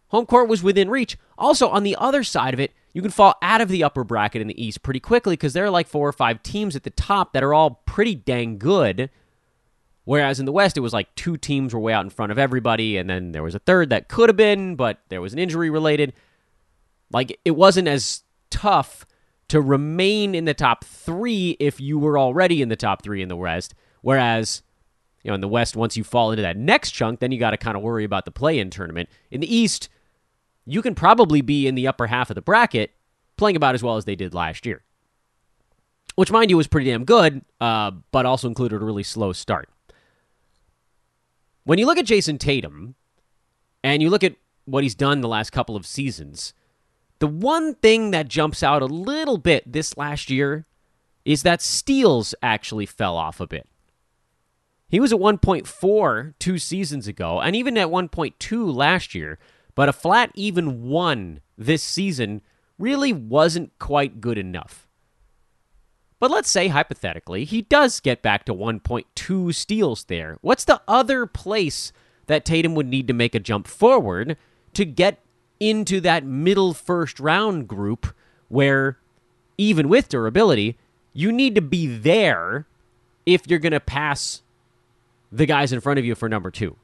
Home 0.09 0.25
court 0.25 0.47
was 0.47 0.63
within 0.63 0.89
reach. 0.89 1.17
Also, 1.37 1.67
on 1.67 1.83
the 1.83 1.95
other 1.97 2.23
side 2.23 2.53
of 2.53 2.59
it, 2.59 2.71
you 2.95 3.01
can 3.01 3.11
fall 3.11 3.35
out 3.41 3.59
of 3.59 3.67
the 3.67 3.83
upper 3.83 4.05
bracket 4.05 4.41
in 4.41 4.47
the 4.47 4.65
East 4.65 4.81
pretty 4.81 5.01
quickly 5.01 5.33
because 5.33 5.51
there 5.51 5.65
are 5.65 5.69
like 5.69 5.85
four 5.85 6.07
or 6.07 6.13
five 6.13 6.41
teams 6.41 6.77
at 6.77 6.83
the 6.83 6.89
top 6.89 7.33
that 7.33 7.43
are 7.43 7.53
all 7.53 7.81
pretty 7.85 8.15
dang 8.15 8.57
good. 8.57 9.09
Whereas 10.05 10.39
in 10.39 10.45
the 10.45 10.53
West, 10.53 10.77
it 10.77 10.79
was 10.79 10.93
like 10.93 11.13
two 11.13 11.35
teams 11.35 11.73
were 11.73 11.79
way 11.81 11.91
out 11.91 12.05
in 12.05 12.09
front 12.09 12.31
of 12.31 12.39
everybody, 12.39 12.95
and 12.95 13.09
then 13.09 13.33
there 13.33 13.43
was 13.43 13.53
a 13.53 13.59
third 13.59 13.89
that 13.89 14.07
could 14.07 14.29
have 14.29 14.37
been, 14.37 14.77
but 14.77 15.01
there 15.09 15.19
was 15.19 15.33
an 15.33 15.39
injury 15.39 15.69
related. 15.69 16.13
Like, 17.11 17.37
it 17.43 17.51
wasn't 17.51 17.89
as 17.89 18.23
tough 18.49 19.05
to 19.49 19.59
remain 19.59 20.33
in 20.33 20.45
the 20.45 20.53
top 20.53 20.85
three 20.85 21.57
if 21.59 21.81
you 21.81 21.99
were 21.99 22.17
already 22.17 22.61
in 22.61 22.69
the 22.69 22.77
top 22.77 23.03
three 23.03 23.21
in 23.21 23.27
the 23.27 23.35
West. 23.35 23.75
Whereas, 24.03 24.61
you 25.21 25.31
know, 25.31 25.35
in 25.35 25.41
the 25.41 25.49
West, 25.49 25.75
once 25.75 25.97
you 25.97 26.05
fall 26.05 26.31
into 26.31 26.43
that 26.43 26.55
next 26.55 26.91
chunk, 26.91 27.19
then 27.19 27.33
you 27.33 27.39
got 27.39 27.51
to 27.51 27.57
kind 27.57 27.75
of 27.75 27.83
worry 27.83 28.05
about 28.05 28.23
the 28.23 28.31
play 28.31 28.57
in 28.57 28.69
tournament. 28.69 29.09
In 29.31 29.41
the 29.41 29.53
East, 29.53 29.89
you 30.65 30.81
can 30.81 30.95
probably 30.95 31.41
be 31.41 31.67
in 31.67 31.75
the 31.75 31.87
upper 31.87 32.07
half 32.07 32.29
of 32.29 32.35
the 32.35 32.41
bracket 32.41 32.91
playing 33.37 33.55
about 33.55 33.75
as 33.75 33.83
well 33.83 33.97
as 33.97 34.05
they 34.05 34.15
did 34.15 34.33
last 34.33 34.65
year. 34.65 34.83
Which, 36.15 36.31
mind 36.31 36.49
you, 36.49 36.57
was 36.57 36.67
pretty 36.67 36.89
damn 36.89 37.03
good, 37.03 37.43
uh, 37.59 37.91
but 38.11 38.25
also 38.25 38.47
included 38.47 38.81
a 38.81 38.85
really 38.85 39.03
slow 39.03 39.33
start. 39.33 39.69
When 41.65 41.77
you 41.77 41.85
look 41.85 41.97
at 41.97 42.05
Jayson 42.05 42.37
Tatum 42.37 42.95
and 43.83 44.01
you 44.01 44.09
look 44.09 44.23
at 44.23 44.35
what 44.65 44.83
he's 44.83 44.95
done 44.95 45.21
the 45.21 45.27
last 45.27 45.51
couple 45.51 45.75
of 45.75 45.85
seasons, 45.85 46.53
the 47.19 47.27
one 47.27 47.75
thing 47.75 48.11
that 48.11 48.27
jumps 48.27 48.63
out 48.63 48.81
a 48.81 48.85
little 48.85 49.37
bit 49.37 49.71
this 49.71 49.97
last 49.97 50.29
year 50.29 50.65
is 51.25 51.43
that 51.43 51.61
steals 51.61 52.35
actually 52.41 52.85
fell 52.85 53.17
off 53.17 53.39
a 53.39 53.47
bit. 53.47 53.67
He 54.87 54.99
was 54.99 55.11
at 55.11 55.19
1.4 55.19 56.33
two 56.39 56.57
seasons 56.59 57.07
ago, 57.07 57.41
and 57.41 57.55
even 57.55 57.77
at 57.77 57.87
1.2 57.87 58.73
last 58.73 59.15
year, 59.15 59.39
but 59.75 59.89
a 59.89 59.93
flat 59.93 60.31
even 60.33 60.83
one 60.83 61.41
this 61.57 61.83
season 61.83 62.41
really 62.77 63.13
wasn't 63.13 63.77
quite 63.79 64.21
good 64.21 64.37
enough. 64.37 64.87
But 66.19 66.31
let's 66.31 66.49
say, 66.49 66.69
hypothetically, 66.69 67.43
he 67.43 67.61
does 67.61 67.99
get 67.99 68.21
back 68.21 68.45
to 68.45 68.53
1.2 68.53 69.53
steals 69.53 70.05
there. 70.05 70.37
What's 70.41 70.65
the 70.65 70.81
other 70.87 71.25
place 71.25 71.91
that 72.27 72.45
Tatum 72.45 72.73
would 72.75 72.87
need 72.87 73.07
to 73.07 73.13
make 73.13 73.35
a 73.35 73.39
jump 73.39 73.67
forward 73.67 74.37
to 74.73 74.85
get 74.85 75.19
into 75.59 76.01
that 76.01 76.25
middle 76.25 76.73
first 76.73 77.19
round 77.19 77.67
group 77.67 78.07
where, 78.47 78.97
even 79.57 79.89
with 79.89 80.09
durability, 80.09 80.77
you 81.13 81.31
need 81.31 81.55
to 81.55 81.61
be 81.61 81.85
there 81.85 82.65
if 83.25 83.47
you're 83.47 83.59
going 83.59 83.71
to 83.71 83.79
pass 83.79 84.41
the 85.31 85.45
guys 85.45 85.73
in 85.73 85.81
front 85.81 85.99
of 85.99 86.05
you 86.05 86.15
for 86.15 86.29
number 86.29 86.51
two? 86.51 86.77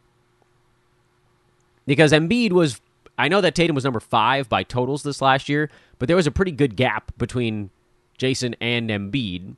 Because 1.91 2.13
Embiid 2.13 2.53
was, 2.53 2.79
I 3.17 3.27
know 3.27 3.41
that 3.41 3.53
Tatum 3.53 3.75
was 3.75 3.83
number 3.83 3.99
five 3.99 4.47
by 4.47 4.63
totals 4.63 5.03
this 5.03 5.21
last 5.21 5.49
year, 5.49 5.69
but 5.99 6.07
there 6.07 6.15
was 6.15 6.25
a 6.25 6.31
pretty 6.31 6.53
good 6.53 6.77
gap 6.77 7.11
between 7.17 7.69
Jayson 8.17 8.55
and 8.61 8.89
Embiid 8.89 9.57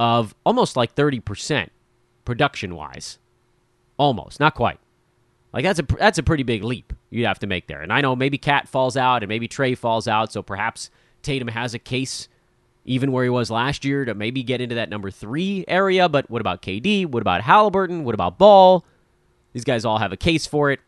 of 0.00 0.34
almost 0.46 0.74
like 0.74 0.94
30% 0.94 1.68
production 2.24 2.76
wise. 2.76 3.18
Almost, 3.98 4.40
not 4.40 4.54
quite. 4.54 4.78
Like 5.52 5.64
that's 5.64 5.78
a 5.78 5.82
that's 5.98 6.16
a 6.16 6.22
pretty 6.22 6.44
big 6.44 6.64
leap 6.64 6.94
you'd 7.10 7.26
have 7.26 7.40
to 7.40 7.46
make 7.46 7.66
there. 7.66 7.82
And 7.82 7.92
I 7.92 8.00
know 8.00 8.16
maybe 8.16 8.38
KAT 8.38 8.66
falls 8.68 8.96
out 8.96 9.22
and 9.22 9.28
maybe 9.28 9.46
Trae 9.46 9.76
falls 9.76 10.08
out, 10.08 10.32
so 10.32 10.42
perhaps 10.42 10.88
Tatum 11.20 11.48
has 11.48 11.74
a 11.74 11.78
case 11.78 12.26
even 12.86 13.12
where 13.12 13.24
he 13.24 13.28
was 13.28 13.50
last 13.50 13.84
year 13.84 14.06
to 14.06 14.14
maybe 14.14 14.42
get 14.42 14.62
into 14.62 14.76
that 14.76 14.88
number 14.88 15.10
three 15.10 15.66
area. 15.68 16.08
But 16.08 16.30
what 16.30 16.40
about 16.40 16.62
KD? 16.62 17.04
What 17.04 17.20
about 17.20 17.42
Halliburton? 17.42 18.04
What 18.04 18.14
about 18.14 18.38
Ball? 18.38 18.82
These 19.52 19.64
guys 19.64 19.84
all 19.84 19.98
have 19.98 20.12
a 20.12 20.16
case 20.16 20.46
for 20.46 20.70
it. 20.70 20.80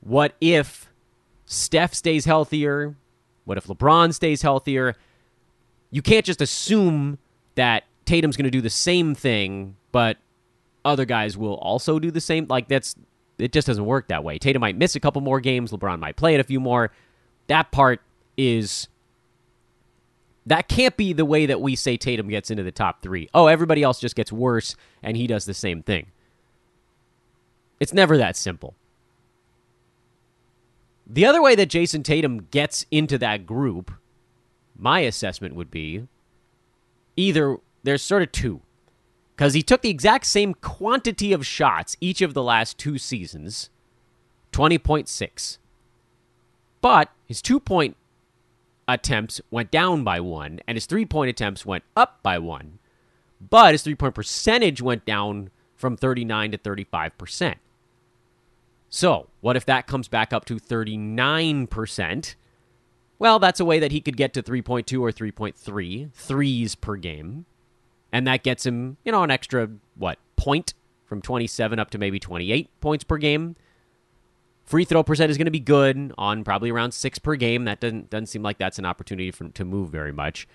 What 0.00 0.34
if 0.40 0.90
Steph 1.46 1.94
stays 1.94 2.24
healthier? 2.24 2.96
What 3.44 3.58
if 3.58 3.66
LeBron 3.66 4.14
stays 4.14 4.42
healthier? 4.42 4.96
You 5.90 6.02
can't 6.02 6.24
just 6.24 6.40
assume 6.40 7.18
that 7.56 7.84
Tatum's 8.04 8.36
going 8.36 8.44
to 8.44 8.50
do 8.50 8.60
the 8.60 8.70
same 8.70 9.14
thing, 9.14 9.76
but 9.92 10.16
other 10.84 11.04
guys 11.04 11.36
will 11.36 11.54
also 11.54 11.98
do 11.98 12.10
the 12.10 12.20
same. 12.20 12.46
Like 12.48 12.68
that's 12.68 12.94
it 13.38 13.52
just 13.52 13.66
doesn't 13.66 13.84
work 13.84 14.08
that 14.08 14.24
way. 14.24 14.38
Tatum 14.38 14.60
might 14.60 14.76
miss 14.76 14.94
a 14.94 15.00
couple 15.00 15.22
more 15.22 15.40
games, 15.40 15.72
LeBron 15.72 15.98
might 15.98 16.16
play 16.16 16.34
it 16.34 16.40
a 16.40 16.44
few 16.44 16.60
more. 16.60 16.90
That 17.48 17.70
part 17.72 18.00
is 18.36 18.88
that 20.46 20.68
can't 20.68 20.96
be 20.96 21.12
the 21.12 21.24
way 21.24 21.46
that 21.46 21.60
we 21.60 21.76
say 21.76 21.96
Tatum 21.96 22.28
gets 22.28 22.50
into 22.50 22.62
the 22.62 22.72
top 22.72 23.02
3. 23.02 23.28
Oh, 23.34 23.46
everybody 23.46 23.82
else 23.82 24.00
just 24.00 24.16
gets 24.16 24.32
worse 24.32 24.76
and 25.02 25.16
he 25.16 25.26
does 25.26 25.44
the 25.44 25.54
same 25.54 25.82
thing. 25.82 26.06
It's 27.78 27.92
never 27.92 28.16
that 28.18 28.36
simple. 28.36 28.74
The 31.12 31.26
other 31.26 31.42
way 31.42 31.56
that 31.56 31.68
Jayson 31.68 32.04
Tatum 32.04 32.46
gets 32.52 32.86
into 32.92 33.18
that 33.18 33.44
group, 33.44 33.90
my 34.78 35.00
assessment 35.00 35.56
would 35.56 35.68
be 35.68 36.06
either 37.16 37.56
there's 37.82 38.00
sort 38.00 38.22
of 38.22 38.30
two. 38.30 38.60
Because 39.34 39.54
he 39.54 39.62
took 39.62 39.82
the 39.82 39.90
exact 39.90 40.26
same 40.26 40.54
quantity 40.54 41.32
of 41.32 41.44
shots 41.44 41.96
each 42.00 42.20
of 42.22 42.32
the 42.32 42.44
last 42.44 42.78
two 42.78 42.96
seasons 42.96 43.70
20.6. 44.52 45.58
But 46.80 47.10
his 47.26 47.42
two 47.42 47.58
point 47.58 47.96
attempts 48.86 49.40
went 49.50 49.72
down 49.72 50.04
by 50.04 50.20
one, 50.20 50.60
and 50.68 50.76
his 50.76 50.86
three 50.86 51.06
point 51.06 51.30
attempts 51.30 51.66
went 51.66 51.82
up 51.96 52.22
by 52.22 52.38
one. 52.38 52.78
But 53.40 53.72
his 53.72 53.82
three 53.82 53.96
point 53.96 54.14
percentage 54.14 54.80
went 54.80 55.04
down 55.04 55.50
from 55.74 55.96
39 55.96 56.52
to 56.52 56.58
35%. 56.58 57.56
So, 58.92 59.28
what 59.40 59.56
if 59.56 59.64
that 59.66 59.86
comes 59.86 60.08
back 60.08 60.32
up 60.32 60.44
to 60.46 60.56
39%? 60.56 62.34
Well, 63.20 63.38
that's 63.38 63.60
a 63.60 63.64
way 63.64 63.78
that 63.78 63.92
he 63.92 64.00
could 64.00 64.16
get 64.16 64.32
to 64.34 64.42
3.2 64.42 65.00
or 65.00 65.12
3.3 65.12 66.12
threes 66.12 66.74
per 66.74 66.96
game. 66.96 67.46
And 68.12 68.26
that 68.26 68.42
gets 68.42 68.66
him, 68.66 68.96
you 69.04 69.12
know, 69.12 69.22
an 69.22 69.30
extra, 69.30 69.68
what, 69.94 70.18
point 70.36 70.74
from 71.06 71.22
27 71.22 71.78
up 71.78 71.90
to 71.90 71.98
maybe 71.98 72.18
28 72.18 72.68
points 72.80 73.04
per 73.04 73.16
game. 73.16 73.54
Free 74.64 74.84
throw 74.84 75.04
percent 75.04 75.30
is 75.30 75.36
going 75.36 75.46
to 75.46 75.52
be 75.52 75.60
good 75.60 76.12
on 76.18 76.42
probably 76.42 76.70
around 76.70 76.92
six 76.92 77.18
per 77.18 77.36
game. 77.36 77.66
That 77.66 77.78
doesn't, 77.78 78.10
doesn't 78.10 78.26
seem 78.26 78.42
like 78.42 78.58
that's 78.58 78.78
an 78.78 78.86
opportunity 78.86 79.30
for, 79.30 79.48
to 79.48 79.64
move 79.64 79.90
very 79.90 80.12
much. 80.12 80.48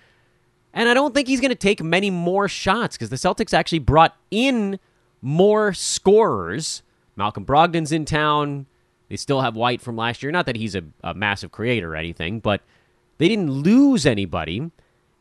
And 0.74 0.90
I 0.90 0.94
don't 0.94 1.14
think 1.14 1.28
he's 1.28 1.40
going 1.40 1.50
to 1.50 1.54
take 1.54 1.82
many 1.82 2.10
more 2.10 2.48
shots 2.48 2.98
because 2.98 3.08
the 3.08 3.16
Celtics 3.16 3.54
actually 3.54 3.78
brought 3.78 4.14
in 4.30 4.78
more 5.22 5.72
scorers 5.72 6.82
Malcolm 7.16 7.44
Brogdon's 7.44 7.92
in 7.92 8.04
town. 8.04 8.66
They 9.08 9.16
still 9.16 9.40
have 9.40 9.56
White 9.56 9.80
from 9.80 9.96
last 9.96 10.22
year. 10.22 10.30
Not 10.30 10.46
that 10.46 10.56
he's 10.56 10.74
a, 10.74 10.82
a 11.02 11.14
massive 11.14 11.50
creator 11.50 11.92
or 11.92 11.96
anything, 11.96 12.40
but 12.40 12.62
they 13.18 13.28
didn't 13.28 13.50
lose 13.50 14.04
anybody. 14.04 14.70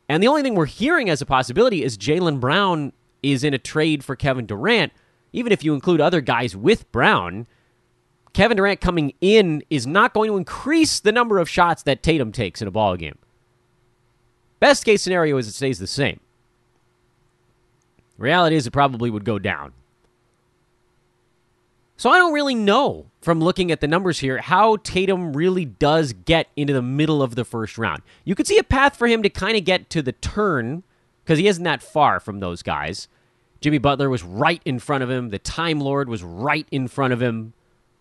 And 0.10 0.22
the 0.22 0.28
only 0.28 0.42
thing 0.42 0.56
we're 0.56 0.66
hearing 0.66 1.10
as 1.10 1.22
a 1.22 1.26
possibility 1.26 1.84
is 1.84 1.98
Jaylen 1.98 2.40
Brown 2.40 2.94
is 3.24 3.44
in 3.44 3.54
a 3.54 3.58
trade 3.58 4.04
for 4.04 4.16
Kevin 4.16 4.46
Durant. 4.46 4.92
Even 5.34 5.52
if 5.52 5.64
you 5.64 5.74
include 5.74 6.00
other 6.02 6.22
guys 6.22 6.56
with 6.56 6.90
Brown, 6.92 7.48
Kevin 8.34 8.58
Durant 8.58 8.82
coming 8.82 9.14
in 9.22 9.64
is 9.70 9.88
not 9.88 10.14
going 10.14 10.30
to 10.30 10.38
increase 10.38 11.00
the 11.00 11.12
number 11.12 11.40
of 11.40 11.50
shots 11.50 11.84
that 11.84 12.04
Tatum 12.04 12.32
takes 12.32 12.62
in 12.62 12.68
a 12.68 12.72
ball 12.72 12.96
game. 12.98 13.18
Best 14.60 14.86
case 14.86 15.02
scenario 15.02 15.38
is 15.38 15.48
it 15.48 15.54
stays 15.54 15.80
the 15.80 15.88
same. 15.88 16.20
Reality 18.18 18.56
is 18.56 18.66
it 18.66 18.72
probably 18.72 19.10
would 19.10 19.26
go 19.26 19.40
down. 19.40 19.74
So 21.98 22.10
I 22.10 22.18
don't 22.18 22.34
really 22.34 22.56
know 22.56 23.06
from 23.22 23.40
looking 23.40 23.72
at 23.72 23.80
the 23.80 23.88
numbers 23.88 24.20
here 24.20 24.40
how 24.40 24.78
Tatum 24.78 25.36
really 25.36 25.66
does 25.66 26.14
get 26.14 26.48
into 26.56 26.74
the 26.74 26.82
middle 26.82 27.24
of 27.24 27.36
the 27.36 27.46
first 27.46 27.78
round. 27.78 28.02
You 28.26 28.36
could 28.36 28.48
see 28.48 28.58
a 28.58 28.64
path 28.64 28.98
for 28.98 29.08
him 29.08 29.24
to 29.24 29.30
kind 29.30 29.58
of 29.58 29.64
get 29.64 29.90
to 29.92 30.02
the 30.02 30.12
turn 30.12 30.84
because 31.24 31.40
he 31.40 31.48
isn't 31.48 31.64
that 31.64 31.82
far 31.82 32.20
from 32.20 32.40
those 32.40 32.62
guys. 32.62 33.08
Jimmy 33.62 33.78
Butler 33.78 34.10
was 34.10 34.24
right 34.24 34.62
in 34.66 34.78
front 34.80 35.04
of 35.04 35.10
him. 35.10 35.30
The 35.30 35.40
Time 35.40 35.80
Lord 35.80 36.10
was 36.10 36.22
right 36.22 36.68
in 36.70 36.88
front 36.88 37.14
of 37.14 37.22
him. 37.22 37.54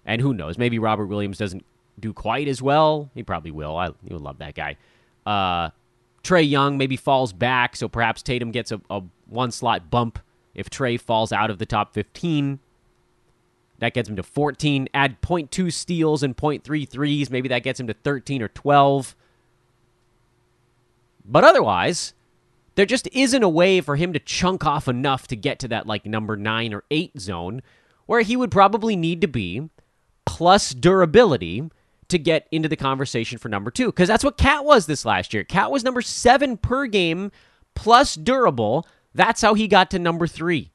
And 0.04 0.20
who 0.20 0.35
knows? 0.35 0.59
Maybe 0.59 0.78
Robert 0.78 1.07
Williams 1.07 1.38
doesn't 1.38 1.64
do 1.98 2.12
quite 2.12 2.48
as 2.48 2.61
well. 2.61 3.11
He 3.14 3.22
probably 3.22 3.50
will. 3.50 3.76
I 3.76 3.87
you 4.07 4.18
love 4.18 4.38
that 4.38 4.54
guy. 4.54 4.76
Uh, 5.24 5.70
Trae 6.22 6.48
Young 6.48 6.76
maybe 6.76 6.96
falls 6.96 7.33
back, 7.33 7.76
so 7.76 7.88
perhaps 7.88 8.22
Tatum 8.22 8.50
gets 8.50 8.72
a, 8.72 8.80
a 8.90 9.02
one 9.26 9.50
slot 9.50 9.90
bump 9.90 10.18
if 10.54 10.68
Trae 10.68 11.00
falls 11.00 11.33
out 11.33 11.50
of 11.50 11.59
the 11.59 11.66
top 11.66 11.94
15. 11.94 12.59
That 13.78 13.94
gets 13.94 14.08
him 14.08 14.16
to 14.16 14.22
14. 14.22 14.88
Add 14.94 15.20
0.2 15.20 15.72
steals 15.72 16.22
and 16.22 16.37
0.3 16.37 16.88
threes. 16.88 17.30
Maybe 17.30 17.48
that 17.48 17.62
gets 17.62 17.80
him 17.80 17.87
to 17.88 17.94
13 17.94 18.42
or 18.42 18.48
12. 18.48 19.16
But 21.24 21.44
otherwise, 21.44 22.14
there 22.74 22.87
just 22.87 23.08
isn't 23.12 23.42
a 23.42 23.48
way 23.48 23.80
for 23.80 23.96
him 23.96 24.12
to 24.12 24.18
chunk 24.18 24.66
off 24.66 24.88
enough 24.88 25.26
to 25.28 25.37
get 25.37 25.58
to 25.60 25.68
that 25.68 25.87
like 25.87 26.06
number 26.06 26.37
9 26.37 26.74
or 26.74 26.84
8 26.90 27.18
zone 27.20 27.62
where 28.06 28.20
he 28.20 28.37
would 28.37 28.50
probably 28.50 28.96
need 28.96 29.20
to 29.22 29.28
be 29.28 29.70
plus 30.26 30.74
durability 30.74 31.70
to 32.08 32.18
get 32.18 32.46
into 32.50 32.68
the 32.68 32.76
conversation 32.76 33.38
for 33.38 33.48
number 33.48 33.70
2 33.70 33.90
cuz 33.92 34.08
that's 34.08 34.24
what 34.24 34.37
KAT 34.37 34.64
was 34.64 34.87
this 34.87 35.04
last 35.04 35.32
year. 35.32 35.44
KAT 35.44 35.70
was 35.70 35.84
number 35.84 36.02
7 36.02 36.56
per 36.58 36.87
game 36.87 37.30
plus 37.74 38.14
durable. 38.14 38.87
That's 39.14 39.40
how 39.40 39.54
he 39.54 39.68
got 39.68 39.90
to 39.92 39.98
number 39.98 40.26
3. 40.26 40.70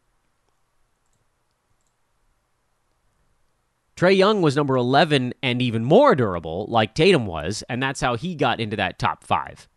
Trae 4.00 4.16
Young 4.16 4.42
was 4.42 4.56
number 4.56 4.78
11 4.78 5.34
and 5.44 5.62
even 5.62 5.84
more 5.84 6.16
durable, 6.16 6.66
like 6.70 6.96
Tatum 6.96 7.26
was, 7.26 7.66
and 7.68 7.84
that's 7.84 8.00
how 8.00 8.16
he 8.16 8.34
got 8.34 8.62
into 8.62 8.78
that 8.78 8.98
top 8.98 9.26
five. 9.26 9.68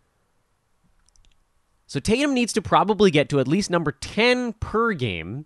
So 1.88 1.98
Tatum 1.98 2.32
needs 2.32 2.52
to 2.52 2.62
probably 2.62 3.11
get 3.11 3.28
to 3.30 3.40
at 3.40 3.48
least 3.48 3.68
number 3.68 3.90
10 3.90 4.52
per 4.52 4.92
game, 4.92 5.44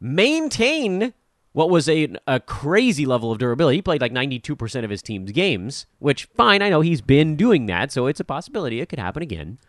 maintain 0.00 1.14
what 1.52 1.70
was 1.70 1.88
a, 1.88 2.08
a 2.26 2.40
crazy 2.40 3.06
level 3.06 3.30
of 3.30 3.38
durability. 3.38 3.76
He 3.76 3.82
played 3.82 4.00
like 4.00 4.12
92% 4.12 4.82
of 4.82 4.90
his 4.90 5.00
team's 5.00 5.30
games, 5.30 5.86
which, 6.00 6.24
fine, 6.24 6.60
I 6.60 6.70
know 6.70 6.80
he's 6.80 7.00
been 7.00 7.36
doing 7.36 7.66
that, 7.66 7.92
so 7.92 8.08
it's 8.08 8.18
a 8.18 8.24
possibility 8.24 8.80
it 8.80 8.88
could 8.88 8.98
happen 8.98 9.22
again. 9.22 9.60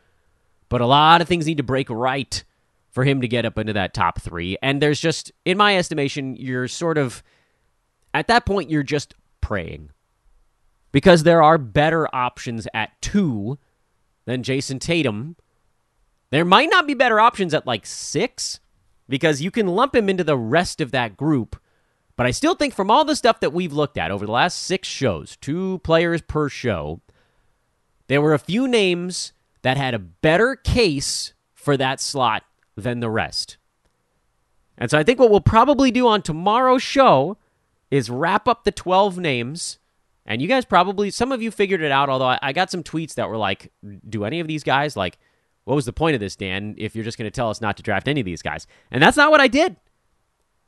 But 0.69 0.81
a 0.81 0.87
lot 0.87 1.21
of 1.21 1.27
things 1.27 1.45
need 1.45 1.57
to 1.57 1.63
break 1.63 1.87
right 1.87 2.43
for 2.89 3.03
him 3.03 3.21
to 3.21 3.27
get 3.27 3.45
up 3.45 3.59
into 3.59 3.73
that 3.73 3.93
top 3.93 4.19
three. 4.19 4.57
And 4.63 4.81
there's 4.81 4.99
just, 4.99 5.31
in 5.45 5.55
my 5.55 5.77
estimation, 5.77 6.35
you're 6.35 6.67
sort 6.67 6.97
of 6.97 7.21
at 8.13 8.27
that 8.27 8.45
point, 8.45 8.69
you're 8.69 8.83
just 8.83 9.15
praying. 9.41 9.89
because 10.91 11.23
there 11.23 11.41
are 11.43 11.57
better 11.57 12.07
options 12.15 12.67
at 12.73 12.99
two 13.01 13.57
than 14.25 14.43
Jayson 14.43 14.79
Tatum. 14.79 15.35
There 16.31 16.45
might 16.45 16.69
not 16.69 16.87
be 16.87 16.93
better 16.93 17.19
options 17.19 17.53
at 17.53 17.65
like 17.67 17.85
six 17.85 18.59
because 19.07 19.41
you 19.41 19.51
can 19.51 19.67
lump 19.67 19.95
him 19.95 20.09
into 20.09 20.23
the 20.23 20.37
rest 20.37 20.81
of 20.81 20.91
that 20.91 21.17
group. 21.17 21.59
But 22.15 22.25
I 22.25 22.31
still 22.31 22.55
think 22.55 22.73
from 22.73 22.91
all 22.91 23.05
the 23.05 23.15
stuff 23.15 23.39
that 23.39 23.53
we've 23.53 23.73
looked 23.73 23.97
at 23.97 24.11
over 24.11 24.25
the 24.25 24.31
last 24.31 24.59
six 24.59 24.87
shows, 24.87 25.37
two 25.37 25.79
players 25.83 26.21
per 26.21 26.49
show, 26.49 27.01
there 28.07 28.21
were 28.21 28.33
a 28.33 28.39
few 28.39 28.67
names 28.67 29.31
that 29.61 29.77
had 29.77 29.93
a 29.93 29.99
better 29.99 30.55
case 30.55 31.33
for 31.53 31.77
that 31.77 32.01
slot 32.01 32.43
than 32.75 32.99
the 32.99 33.09
rest. 33.09 33.57
And 34.77 34.89
so 34.91 34.97
I 34.97 35.03
think 35.03 35.19
what 35.19 35.29
we'll 35.29 35.41
probably 35.41 35.91
do 35.91 36.07
on 36.07 36.21
tomorrow's 36.21 36.83
show 36.83 37.37
is 37.91 38.09
wrap 38.09 38.47
up 38.47 38.63
the 38.63 38.71
12 38.71 39.17
names. 39.17 39.79
And 40.25 40.41
you 40.41 40.47
guys 40.47 40.65
probably, 40.65 41.09
some 41.09 41.31
of 41.31 41.41
you 41.41 41.49
figured 41.49 41.81
it 41.81 41.91
out, 41.91 42.09
although 42.09 42.37
I, 42.41 42.53
got 42.53 42.69
some 42.69 42.83
tweets 42.83 43.15
that 43.15 43.29
were 43.29 43.37
like, 43.37 43.71
do 44.07 44.25
any 44.25 44.39
of 44.39 44.47
these 44.47 44.63
guys, 44.63 44.95
like, 44.95 45.17
what 45.63 45.75
was 45.75 45.85
the 45.85 45.93
point 45.93 46.13
of 46.13 46.19
this, 46.19 46.35
Dan, 46.35 46.75
if 46.77 46.95
you're 46.95 47.03
just 47.03 47.17
going 47.17 47.29
to 47.29 47.35
tell 47.35 47.49
us 47.49 47.61
not 47.61 47.77
to 47.77 47.83
draft 47.83 48.07
any 48.07 48.21
of 48.21 48.25
these 48.25 48.41
guys? 48.41 48.67
And 48.91 49.01
that's 49.01 49.17
not 49.17 49.31
what 49.31 49.41
I 49.41 49.47
did. 49.47 49.75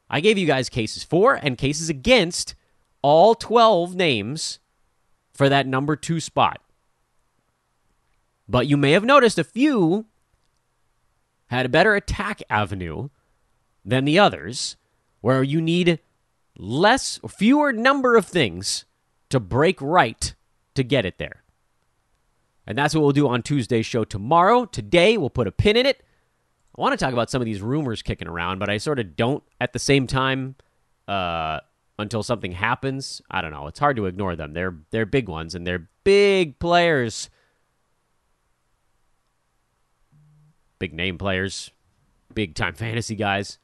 I 0.09 0.19
gave 0.19 0.37
you 0.37 0.47
guys 0.47 0.67
cases 0.67 1.03
for 1.03 1.35
and 1.35 1.57
cases 1.57 1.89
against 1.89 2.55
all 3.01 3.35
12 3.35 3.95
names 3.95 4.59
for 5.33 5.47
that 5.47 5.67
number 5.67 5.95
two 5.95 6.19
spot. 6.19 6.61
But 8.47 8.67
you 8.67 8.77
may 8.77 8.91
have 8.91 9.05
noticed 9.05 9.39
a 9.39 9.43
few 9.43 10.05
had 11.47 11.65
a 11.65 11.69
better 11.69 11.95
attack 11.95 12.41
avenue 12.49 13.09
than 13.83 14.05
the 14.05 14.19
others, 14.19 14.77
where 15.21 15.43
you 15.43 15.61
need 15.61 15.99
less 16.57 17.19
or 17.23 17.29
fewer 17.29 17.71
number 17.71 18.15
of 18.15 18.25
things 18.25 18.85
to 19.29 19.39
break 19.39 19.81
right 19.81 20.35
to 20.75 20.83
get 20.83 21.05
it 21.05 21.17
there. 21.17 21.43
And 22.67 22.77
that's 22.77 22.93
what 22.93 23.01
we'll 23.01 23.11
do 23.11 23.27
on 23.27 23.41
Tuesday's 23.41 23.85
show 23.85 24.03
tomorrow. 24.03 24.65
Today, 24.65 25.17
we'll 25.17 25.29
put 25.29 25.47
a 25.47 25.51
pin 25.51 25.75
in 25.75 25.85
it. 25.85 26.03
I 26.77 26.81
want 26.81 26.97
to 26.97 27.03
talk 27.03 27.13
about 27.13 27.29
some 27.29 27.41
of 27.41 27.45
these 27.45 27.61
rumors 27.61 28.01
kicking 28.01 28.27
around, 28.27 28.59
but 28.59 28.69
I 28.69 28.77
sort 28.77 28.99
of 28.99 29.15
don't 29.15 29.43
at 29.59 29.73
the 29.73 29.79
same 29.79 30.07
time 30.07 30.55
uh, 31.07 31.59
until 31.99 32.23
something 32.23 32.53
happens. 32.53 33.21
I 33.29 33.41
don't 33.41 33.51
know. 33.51 33.67
It's 33.67 33.79
hard 33.79 33.97
to 33.97 34.05
ignore 34.05 34.35
them. 34.35 34.53
They're 34.53 34.75
they're 34.91 35.05
big 35.05 35.27
ones 35.27 35.53
and 35.53 35.67
they're 35.67 35.89
big 36.03 36.59
players. 36.59 37.29
Big 40.79 40.93
name 40.93 41.17
players, 41.17 41.71
big 42.33 42.55
time 42.55 42.73
fantasy 42.75 43.15
guys. 43.15 43.59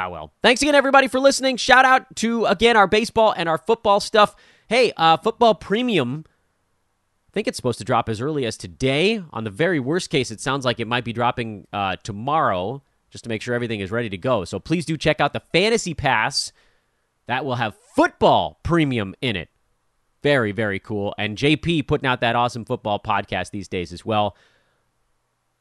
Ah, 0.00 0.08
well. 0.08 0.32
Thanks 0.42 0.62
again, 0.62 0.74
everybody, 0.74 1.08
for 1.08 1.20
listening. 1.20 1.58
Shout 1.58 1.84
out 1.84 2.16
to, 2.16 2.46
again, 2.46 2.74
our 2.74 2.86
baseball 2.86 3.34
and 3.36 3.50
our 3.50 3.58
football 3.58 4.00
stuff. 4.00 4.34
Hey, 4.66 4.94
uh, 4.96 5.18
football 5.18 5.54
premium. 5.54 6.24
I 6.26 7.32
think 7.32 7.46
it's 7.46 7.56
supposed 7.56 7.78
to 7.80 7.84
drop 7.84 8.08
as 8.08 8.18
early 8.18 8.46
as 8.46 8.56
today. 8.56 9.22
On 9.30 9.44
the 9.44 9.50
very 9.50 9.78
worst 9.78 10.08
case, 10.08 10.30
it 10.30 10.40
sounds 10.40 10.64
like 10.64 10.80
it 10.80 10.88
might 10.88 11.04
be 11.04 11.12
dropping 11.12 11.66
uh, 11.74 11.96
tomorrow 12.02 12.82
just 13.10 13.24
to 13.24 13.28
make 13.28 13.42
sure 13.42 13.54
everything 13.54 13.80
is 13.80 13.90
ready 13.90 14.08
to 14.08 14.16
go. 14.16 14.46
So 14.46 14.58
please 14.58 14.86
do 14.86 14.96
check 14.96 15.20
out 15.20 15.34
the 15.34 15.42
Fantasy 15.52 15.92
Pass. 15.92 16.52
That 17.26 17.44
will 17.44 17.56
have 17.56 17.76
football 17.94 18.58
premium 18.62 19.14
in 19.20 19.36
it. 19.36 19.50
Very, 20.22 20.52
very 20.52 20.78
cool. 20.78 21.14
And 21.18 21.36
JP 21.36 21.86
putting 21.88 22.06
out 22.06 22.22
that 22.22 22.36
awesome 22.36 22.64
football 22.64 23.00
podcast 23.00 23.50
these 23.50 23.68
days 23.68 23.92
as 23.92 24.02
well. 24.02 24.34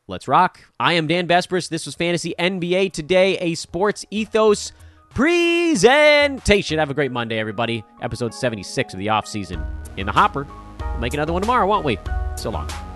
Let's 0.09 0.27
rock. 0.27 0.59
I 0.79 0.93
am 0.93 1.05
Dan 1.05 1.27
Besbris. 1.27 1.69
This 1.69 1.85
was 1.85 1.93
Fantasy 1.93 2.33
NBA 2.39 2.91
Today, 2.93 3.37
a 3.37 3.53
sports 3.53 4.05
ethos 4.09 4.71
presentation. 5.11 6.79
Have 6.79 6.89
a 6.89 6.95
great 6.95 7.11
Monday, 7.11 7.37
everybody. 7.37 7.83
Episode 8.01 8.33
76 8.33 8.93
of 8.93 8.99
the 8.99 9.09
off 9.09 9.27
season 9.27 9.63
in 9.97 10.07
the 10.07 10.11
hopper. 10.11 10.47
We'll 10.79 10.97
make 10.97 11.13
another 11.13 11.31
one 11.31 11.43
tomorrow, 11.43 11.67
won't 11.67 11.85
we? 11.85 11.99
So 12.37 12.49
long. 12.49 12.88